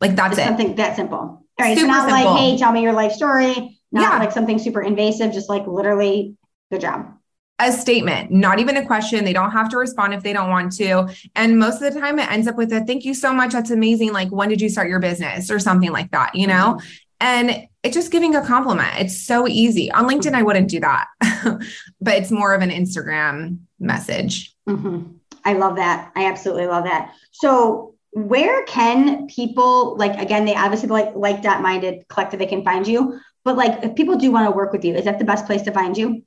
Like 0.00 0.16
that's 0.16 0.36
it's 0.36 0.40
it. 0.40 0.48
Something 0.48 0.74
that 0.74 0.96
simple. 0.96 1.18
All 1.18 1.46
right. 1.60 1.78
Super 1.78 1.86
not 1.86 2.08
simple. 2.08 2.32
like, 2.32 2.40
hey, 2.40 2.58
tell 2.58 2.72
me 2.72 2.82
your 2.82 2.94
life 2.94 3.12
story. 3.12 3.78
Not 3.92 4.12
yeah. 4.12 4.18
like 4.18 4.32
something 4.32 4.58
super 4.58 4.82
invasive, 4.82 5.32
just 5.32 5.48
like 5.48 5.68
literally 5.68 6.34
good 6.72 6.80
job. 6.80 7.14
A 7.60 7.70
statement, 7.70 8.32
not 8.32 8.58
even 8.58 8.76
a 8.76 8.84
question. 8.84 9.24
They 9.24 9.32
don't 9.32 9.52
have 9.52 9.68
to 9.68 9.76
respond 9.76 10.14
if 10.14 10.24
they 10.24 10.32
don't 10.32 10.50
want 10.50 10.72
to. 10.76 11.08
And 11.36 11.60
most 11.60 11.80
of 11.80 11.92
the 11.92 12.00
time 12.00 12.18
it 12.18 12.28
ends 12.30 12.48
up 12.48 12.56
with 12.56 12.72
a 12.72 12.84
thank 12.84 13.04
you 13.04 13.14
so 13.14 13.32
much. 13.32 13.52
That's 13.52 13.70
amazing. 13.70 14.12
Like, 14.12 14.30
when 14.30 14.48
did 14.48 14.60
you 14.60 14.68
start 14.68 14.88
your 14.88 15.00
business 15.00 15.48
or 15.48 15.60
something 15.60 15.92
like 15.92 16.10
that, 16.10 16.34
you 16.34 16.48
know? 16.48 16.76
Mm-hmm. 16.78 16.88
And 17.20 17.68
it's 17.82 17.94
just 17.94 18.12
giving 18.12 18.34
a 18.34 18.44
compliment. 18.44 18.90
It's 18.98 19.24
so 19.24 19.48
easy. 19.48 19.90
On 19.92 20.08
LinkedIn, 20.08 20.34
I 20.34 20.42
wouldn't 20.42 20.68
do 20.68 20.80
that, 20.80 21.06
but 22.00 22.14
it's 22.14 22.30
more 22.30 22.54
of 22.54 22.62
an 22.62 22.70
Instagram 22.70 23.58
message. 23.80 24.54
Mm-hmm. 24.68 25.12
I 25.44 25.52
love 25.54 25.76
that. 25.76 26.12
I 26.14 26.26
absolutely 26.26 26.66
love 26.66 26.84
that. 26.84 27.14
So, 27.32 27.94
where 28.12 28.64
can 28.64 29.26
people 29.26 29.96
like 29.96 30.18
again? 30.18 30.44
They 30.44 30.54
obviously 30.54 30.88
like 30.88 31.14
like 31.14 31.42
dot 31.42 31.62
minded 31.62 32.06
collective. 32.08 32.38
They 32.38 32.46
can 32.46 32.64
find 32.64 32.86
you, 32.86 33.20
but 33.44 33.56
like 33.56 33.84
if 33.84 33.94
people 33.94 34.16
do 34.16 34.30
want 34.30 34.46
to 34.46 34.56
work 34.56 34.72
with 34.72 34.84
you, 34.84 34.94
is 34.94 35.04
that 35.04 35.18
the 35.18 35.24
best 35.24 35.46
place 35.46 35.62
to 35.62 35.72
find 35.72 35.96
you? 35.96 36.22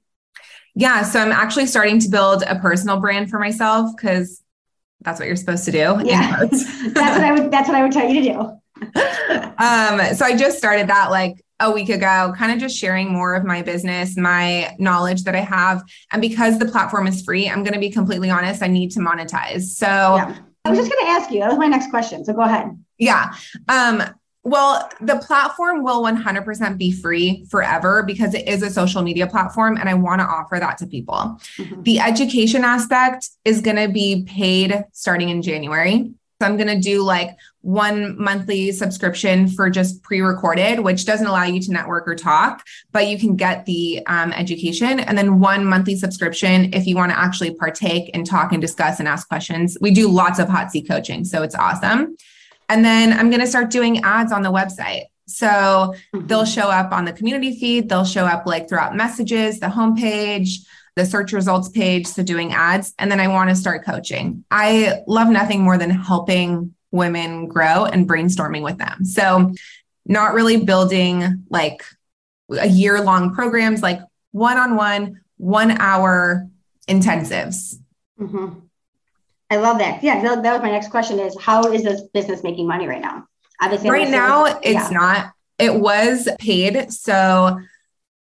Yeah. 0.76 1.04
So 1.04 1.20
I'm 1.20 1.32
actually 1.32 1.66
starting 1.66 2.00
to 2.00 2.10
build 2.10 2.44
a 2.44 2.58
personal 2.60 3.00
brand 3.00 3.30
for 3.30 3.40
myself 3.40 3.92
because 3.96 4.42
that's 5.02 5.20
what 5.20 5.28
you're 5.28 5.36
supposed 5.36 5.66
to 5.66 5.72
do. 5.72 6.02
Yeah. 6.04 6.38
that's 6.52 6.66
what 6.94 7.04
I 7.04 7.32
would. 7.34 7.52
That's 7.52 7.68
what 7.68 7.76
I 7.76 7.84
would 7.84 7.92
tell 7.92 8.08
you 8.08 8.22
to 8.22 8.34
do 8.34 8.61
um, 9.58 10.16
so 10.16 10.26
I 10.26 10.36
just 10.38 10.58
started 10.58 10.88
that 10.88 11.12
like 11.12 11.44
a 11.60 11.72
week 11.72 11.90
ago, 11.90 12.34
kind 12.36 12.52
of 12.52 12.58
just 12.58 12.76
sharing 12.76 13.12
more 13.12 13.36
of 13.36 13.44
my 13.44 13.62
business, 13.62 14.18
my 14.18 14.76
knowledge 14.80 15.24
that 15.24 15.36
I 15.36 15.42
have. 15.42 15.84
And 16.12 16.22
because 16.22 16.58
the 16.58 16.66
platform 16.66 17.08
is 17.08 17.22
free, 17.24 17.48
I'm 17.48 17.64
going 17.64 17.74
to 17.74 17.80
be 17.80 17.92
completely 17.92 18.30
honest, 18.30 18.64
I 18.64 18.68
need 18.68 18.92
to 18.92 19.00
monetize. 19.00 19.64
So 19.64 19.86
yeah. 19.86 20.38
I 20.66 20.70
was 20.70 20.80
just 20.80 20.92
going 20.92 21.06
to 21.06 21.12
ask 21.12 21.32
you, 21.32 21.40
that 21.40 21.50
was 21.50 21.60
my 21.60 21.68
next 21.68 21.90
question. 21.90 22.26
So 22.26 22.34
go 22.34 22.42
ahead. 22.42 22.72
Yeah. 22.98 23.34
Um, 23.68 24.04
well, 24.44 24.90
the 25.00 25.18
platform 25.18 25.84
will 25.84 26.02
100% 26.02 26.78
be 26.78 26.92
free 26.92 27.46
forever 27.50 28.02
because 28.02 28.34
it 28.34 28.48
is 28.48 28.64
a 28.64 28.72
social 28.72 29.04
media 29.04 29.28
platform 29.28 29.78
and 29.78 29.88
I 29.88 29.94
want 29.94 30.20
to 30.20 30.26
offer 30.26 30.58
that 30.60 30.80
to 30.80 30.88
people. 30.88 31.40
Mm-hmm. 31.58 31.84
The 31.84 32.00
education 32.00 32.64
aspect 32.64 33.30
is 33.46 33.62
going 33.62 33.78
to 33.78 33.88
be 33.88 34.24
paid 34.24 34.84
starting 34.94 35.30
in 35.30 35.44
January. 35.44 36.12
So 36.42 36.48
I'm 36.48 36.58
going 36.58 36.76
to 36.76 36.80
do 36.80 37.04
like 37.04 37.38
one 37.62 38.20
monthly 38.20 38.72
subscription 38.72 39.48
for 39.48 39.70
just 39.70 40.02
pre-recorded, 40.02 40.80
which 40.80 41.06
doesn't 41.06 41.28
allow 41.28 41.44
you 41.44 41.60
to 41.62 41.72
network 41.72 42.08
or 42.08 42.16
talk, 42.16 42.66
but 42.92 43.08
you 43.08 43.20
can 43.20 43.36
get 43.36 43.68
the 43.68 44.02
um, 44.08 44.34
education, 44.34 45.00
and 45.02 45.16
then 45.16 45.40
one 45.40 45.64
monthly 45.64 45.96
subscription 45.96 46.74
if 46.74 46.88
you 46.88 46.96
want 46.96 47.12
to 47.12 47.20
actually 47.20 47.54
partake 47.54 48.10
and 48.16 48.26
talk 48.26 48.54
and 48.54 48.60
discuss 48.60 48.98
and 48.98 49.08
ask 49.08 49.28
questions. 49.28 49.78
We 49.82 49.92
do 49.92 50.10
lots 50.10 50.40
of 50.40 50.50
hot 50.50 50.72
seat 50.72 50.88
coaching, 50.88 51.26
so 51.26 51.44
it's 51.44 51.54
awesome. 51.54 52.18
And 52.70 52.84
then 52.84 53.14
I'm 53.14 53.30
going 53.30 53.42
to 53.42 53.48
start 53.48 53.70
doing 53.70 54.04
ads 54.04 54.32
on 54.32 54.42
the 54.42 54.52
website. 54.52 55.04
So 55.28 55.48
mm-hmm. 55.48 56.26
they'll 56.26 56.46
show 56.46 56.72
up 56.72 56.92
on 56.92 57.06
the 57.06 57.14
community 57.14 57.56
feed, 57.60 57.88
they'll 57.88 58.04
show 58.04 58.26
up 58.26 58.48
like 58.48 58.68
throughout 58.68 58.96
messages, 58.96 59.60
the 59.60 59.68
homepage 59.68 60.66
the 60.96 61.06
search 61.06 61.32
results 61.32 61.70
page, 61.70 62.06
so 62.06 62.24
doing 62.24 62.54
ads, 62.54 62.94
and 63.00 63.12
then 63.12 63.20
I 63.20 63.28
want 63.28 63.50
to 63.50 63.56
start 63.56 63.86
coaching. 63.86 64.44
I 64.52 65.02
love 65.08 65.30
nothing 65.30 65.62
more 65.62 65.78
than 65.78 65.90
helping 65.90 66.76
women 66.92 67.48
grow 67.48 67.86
and 67.86 68.08
brainstorming 68.08 68.62
with 68.62 68.78
them. 68.78 69.06
So, 69.06 69.54
not 70.06 70.34
really 70.34 70.58
building 70.58 71.46
like 71.50 71.84
a 72.50 72.68
year 72.68 73.02
long 73.02 73.34
programs, 73.34 73.82
like 73.82 74.02
one 74.32 74.58
on 74.58 74.76
one, 74.76 75.22
one 75.38 75.72
hour 75.80 76.50
intensives. 76.88 77.76
Mm-hmm. 78.20 78.60
I 79.50 79.56
love 79.58 79.80
that. 79.80 80.04
Yeah, 80.04 80.22
that, 80.22 80.54
was 80.54 80.62
my 80.62 80.72
next 80.72 80.90
question 80.90 81.20
is 81.20 81.38
how 81.40 81.72
is 81.72 81.84
this 81.84 82.02
business 82.14 82.44
making 82.44 82.68
money 82.68 82.88
right 82.88 83.02
now? 83.02 83.26
Obviously, 83.62 83.90
right 83.90 84.10
now, 84.10 84.46
it's 84.46 84.64
yeah. 84.64 84.90
not. 84.92 85.34
It 85.60 85.76
was 85.76 86.28
paid. 86.40 86.92
So 86.92 87.60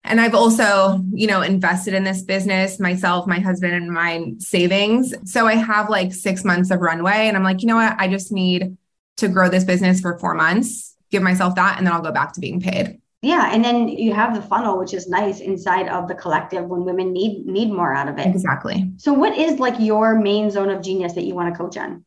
and 0.05 0.21
I've 0.21 0.35
also, 0.35 1.01
you 1.11 1.27
know, 1.27 1.41
invested 1.41 1.93
in 1.93 2.03
this 2.03 2.21
business 2.21 2.79
myself, 2.79 3.27
my 3.27 3.39
husband, 3.39 3.73
and 3.73 3.91
my 3.91 4.33
savings. 4.39 5.13
So 5.25 5.47
I 5.47 5.55
have 5.55 5.89
like 5.89 6.13
six 6.13 6.43
months 6.43 6.71
of 6.71 6.79
runway. 6.79 7.27
And 7.27 7.35
I'm 7.35 7.43
like, 7.43 7.61
you 7.61 7.67
know 7.67 7.75
what? 7.75 7.95
I 7.97 8.07
just 8.07 8.31
need 8.31 8.77
to 9.17 9.27
grow 9.27 9.49
this 9.49 9.63
business 9.63 10.01
for 10.01 10.17
four 10.19 10.33
months, 10.35 10.95
give 11.11 11.23
myself 11.23 11.55
that, 11.55 11.77
and 11.77 11.87
then 11.87 11.93
I'll 11.93 12.01
go 12.01 12.11
back 12.11 12.33
to 12.33 12.39
being 12.39 12.61
paid. 12.61 13.01
Yeah. 13.21 13.49
And 13.51 13.65
then 13.65 13.87
you 13.87 14.13
have 14.13 14.35
the 14.35 14.41
funnel, 14.41 14.77
which 14.77 14.93
is 14.93 15.07
nice 15.07 15.39
inside 15.39 15.87
of 15.87 16.07
the 16.07 16.13
collective 16.13 16.65
when 16.65 16.85
women 16.85 17.11
need 17.11 17.45
need 17.45 17.71
more 17.71 17.93
out 17.93 18.07
of 18.07 18.19
it. 18.19 18.27
Exactly. 18.27 18.91
So 18.97 19.13
what 19.13 19.35
is 19.35 19.59
like 19.59 19.79
your 19.79 20.19
main 20.19 20.51
zone 20.51 20.69
of 20.69 20.83
genius 20.83 21.13
that 21.13 21.23
you 21.23 21.33
want 21.33 21.51
to 21.53 21.57
coach 21.57 21.75
on? 21.75 22.05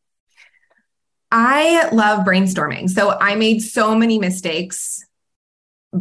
I 1.31 1.89
love 1.89 2.25
brainstorming. 2.25 2.89
So 2.89 3.11
I 3.19 3.35
made 3.35 3.61
so 3.61 3.95
many 3.95 4.17
mistakes 4.17 5.05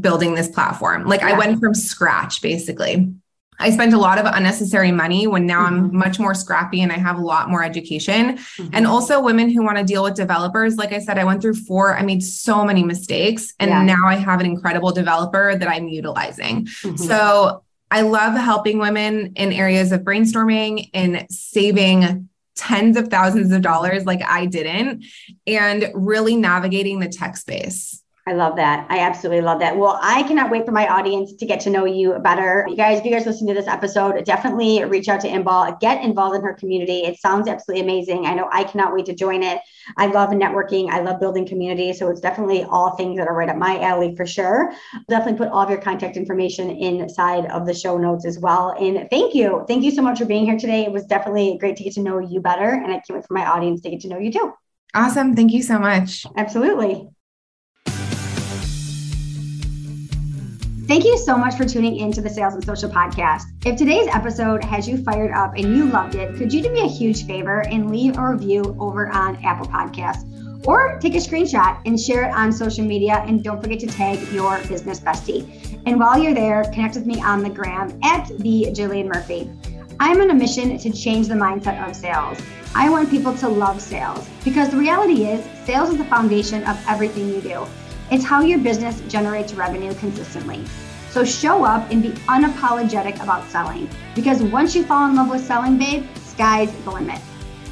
building 0.00 0.34
this 0.34 0.48
platform. 0.48 1.04
Like 1.06 1.20
yeah. 1.20 1.28
I 1.28 1.38
went 1.38 1.60
from 1.60 1.74
scratch 1.74 2.42
basically. 2.42 3.12
I 3.60 3.70
spent 3.70 3.92
a 3.92 3.98
lot 3.98 4.18
of 4.18 4.26
unnecessary 4.26 4.92
money 4.92 5.26
when 5.26 5.44
now 5.44 5.66
mm-hmm. 5.66 5.86
I'm 5.86 5.96
much 5.96 6.20
more 6.20 6.32
scrappy 6.32 6.80
and 6.80 6.92
I 6.92 6.96
have 6.96 7.18
a 7.18 7.22
lot 7.22 7.50
more 7.50 7.64
education. 7.64 8.36
Mm-hmm. 8.36 8.68
And 8.72 8.86
also 8.86 9.20
women 9.20 9.50
who 9.50 9.64
want 9.64 9.78
to 9.78 9.84
deal 9.84 10.04
with 10.04 10.14
developers. 10.14 10.76
Like 10.76 10.92
I 10.92 11.00
said, 11.00 11.18
I 11.18 11.24
went 11.24 11.42
through 11.42 11.54
four, 11.54 11.96
I 11.96 12.02
made 12.02 12.22
so 12.22 12.64
many 12.64 12.84
mistakes. 12.84 13.52
And 13.58 13.70
yeah. 13.70 13.82
now 13.82 14.06
I 14.06 14.14
have 14.14 14.38
an 14.38 14.46
incredible 14.46 14.92
developer 14.92 15.56
that 15.56 15.68
I'm 15.68 15.88
utilizing. 15.88 16.66
Mm-hmm. 16.66 16.96
So 16.96 17.64
I 17.90 18.02
love 18.02 18.34
helping 18.34 18.78
women 18.78 19.32
in 19.34 19.52
areas 19.52 19.92
of 19.92 20.02
brainstorming 20.02 20.90
and 20.94 21.26
saving 21.30 22.28
tens 22.54 22.96
of 22.96 23.08
thousands 23.08 23.52
of 23.52 23.62
dollars 23.62 24.04
like 24.04 24.20
I 24.26 24.46
didn't, 24.46 25.04
and 25.46 25.90
really 25.94 26.36
navigating 26.36 26.98
the 26.98 27.08
tech 27.08 27.36
space. 27.36 28.02
I 28.28 28.32
love 28.32 28.56
that. 28.56 28.86
I 28.90 28.98
absolutely 28.98 29.40
love 29.40 29.58
that. 29.60 29.74
Well, 29.74 29.98
I 30.02 30.22
cannot 30.24 30.50
wait 30.50 30.66
for 30.66 30.72
my 30.72 30.86
audience 30.86 31.32
to 31.32 31.46
get 31.46 31.60
to 31.60 31.70
know 31.70 31.86
you 31.86 32.18
better. 32.18 32.66
You 32.68 32.76
guys, 32.76 32.98
if 32.98 33.06
you 33.06 33.10
guys 33.10 33.24
listen 33.24 33.46
to 33.46 33.54
this 33.54 33.66
episode, 33.66 34.22
definitely 34.26 34.84
reach 34.84 35.08
out 35.08 35.22
to 35.22 35.28
Inbal, 35.28 35.80
get 35.80 36.04
involved 36.04 36.36
in 36.36 36.42
her 36.42 36.52
community. 36.52 37.04
It 37.04 37.18
sounds 37.18 37.48
absolutely 37.48 37.84
amazing. 37.84 38.26
I 38.26 38.34
know 38.34 38.46
I 38.52 38.64
cannot 38.64 38.92
wait 38.92 39.06
to 39.06 39.14
join 39.14 39.42
it. 39.42 39.60
I 39.96 40.08
love 40.08 40.28
networking. 40.28 40.90
I 40.90 41.00
love 41.00 41.20
building 41.20 41.46
community. 41.46 41.94
So 41.94 42.10
it's 42.10 42.20
definitely 42.20 42.64
all 42.64 42.96
things 42.96 43.16
that 43.16 43.28
are 43.28 43.34
right 43.34 43.48
up 43.48 43.56
my 43.56 43.80
alley 43.80 44.14
for 44.14 44.26
sure. 44.26 44.74
Definitely 45.08 45.38
put 45.38 45.48
all 45.48 45.62
of 45.62 45.70
your 45.70 45.80
contact 45.80 46.18
information 46.18 46.68
inside 46.68 47.46
of 47.46 47.64
the 47.64 47.72
show 47.72 47.96
notes 47.96 48.26
as 48.26 48.38
well. 48.38 48.74
And 48.78 49.08
thank 49.08 49.34
you. 49.34 49.64
Thank 49.66 49.84
you 49.84 49.90
so 49.90 50.02
much 50.02 50.18
for 50.18 50.26
being 50.26 50.44
here 50.44 50.58
today. 50.58 50.84
It 50.84 50.92
was 50.92 51.06
definitely 51.06 51.56
great 51.58 51.76
to 51.76 51.82
get 51.82 51.94
to 51.94 52.02
know 52.02 52.18
you 52.18 52.42
better. 52.42 52.68
And 52.68 52.88
I 52.88 53.00
can't 53.00 53.04
wait 53.14 53.26
for 53.26 53.32
my 53.32 53.46
audience 53.46 53.80
to 53.80 53.90
get 53.90 54.00
to 54.00 54.08
know 54.08 54.18
you 54.18 54.30
too. 54.30 54.52
Awesome. 54.94 55.34
Thank 55.34 55.52
you 55.52 55.62
so 55.62 55.78
much. 55.78 56.26
Absolutely. 56.36 57.08
Thank 60.88 61.04
you 61.04 61.18
so 61.18 61.36
much 61.36 61.54
for 61.56 61.66
tuning 61.66 61.98
in 61.98 62.12
to 62.12 62.22
the 62.22 62.30
Sales 62.30 62.54
and 62.54 62.64
Social 62.64 62.88
Podcast. 62.88 63.42
If 63.66 63.76
today's 63.76 64.08
episode 64.08 64.64
has 64.64 64.88
you 64.88 64.96
fired 65.04 65.32
up 65.32 65.52
and 65.54 65.76
you 65.76 65.84
loved 65.84 66.14
it, 66.14 66.34
could 66.36 66.50
you 66.50 66.62
do 66.62 66.72
me 66.72 66.80
a 66.80 66.88
huge 66.88 67.26
favor 67.26 67.60
and 67.60 67.90
leave 67.90 68.16
a 68.16 68.26
review 68.26 68.74
over 68.80 69.10
on 69.10 69.36
Apple 69.44 69.66
Podcasts? 69.66 70.24
Or 70.66 70.98
take 70.98 71.14
a 71.14 71.18
screenshot 71.18 71.78
and 71.84 72.00
share 72.00 72.22
it 72.22 72.34
on 72.34 72.50
social 72.50 72.86
media. 72.86 73.22
And 73.26 73.44
don't 73.44 73.62
forget 73.62 73.80
to 73.80 73.86
tag 73.86 74.32
your 74.32 74.60
business 74.66 74.98
bestie. 74.98 75.46
And 75.84 76.00
while 76.00 76.18
you're 76.18 76.32
there, 76.32 76.64
connect 76.72 76.94
with 76.94 77.04
me 77.04 77.20
on 77.20 77.42
the 77.42 77.50
gram 77.50 78.00
at 78.02 78.26
the 78.38 78.68
Jillian 78.70 79.12
Murphy. 79.12 79.50
I'm 80.00 80.22
on 80.22 80.30
a 80.30 80.34
mission 80.34 80.78
to 80.78 80.90
change 80.90 81.28
the 81.28 81.34
mindset 81.34 81.86
of 81.86 81.94
sales. 81.94 82.40
I 82.74 82.88
want 82.88 83.10
people 83.10 83.36
to 83.36 83.48
love 83.48 83.82
sales 83.82 84.26
because 84.42 84.70
the 84.70 84.78
reality 84.78 85.26
is, 85.26 85.44
sales 85.66 85.90
is 85.90 85.98
the 85.98 86.04
foundation 86.04 86.64
of 86.64 86.82
everything 86.88 87.28
you 87.28 87.42
do. 87.42 87.66
It's 88.10 88.24
how 88.24 88.40
your 88.40 88.58
business 88.58 89.00
generates 89.02 89.52
revenue 89.52 89.92
consistently. 89.94 90.64
So 91.10 91.24
show 91.24 91.64
up 91.64 91.90
and 91.90 92.02
be 92.02 92.10
unapologetic 92.28 93.22
about 93.22 93.48
selling 93.48 93.88
because 94.14 94.42
once 94.42 94.74
you 94.74 94.84
fall 94.84 95.08
in 95.08 95.16
love 95.16 95.30
with 95.30 95.44
selling, 95.44 95.78
babe, 95.78 96.06
sky's 96.16 96.72
the 96.84 96.90
limit. 96.90 97.20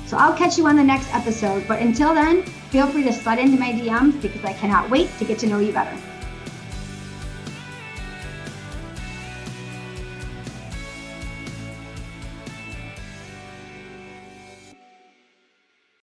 So 0.06 0.16
I'll 0.16 0.36
catch 0.36 0.58
you 0.58 0.66
on 0.66 0.76
the 0.76 0.84
next 0.84 1.12
episode. 1.14 1.66
But 1.66 1.80
until 1.80 2.14
then, 2.14 2.42
feel 2.70 2.86
free 2.86 3.02
to 3.04 3.12
slide 3.12 3.38
into 3.38 3.58
my 3.58 3.72
DMs 3.72 4.20
because 4.20 4.44
I 4.44 4.52
cannot 4.52 4.90
wait 4.90 5.10
to 5.18 5.24
get 5.24 5.38
to 5.40 5.46
know 5.46 5.58
you 5.58 5.72
better. 5.72 5.96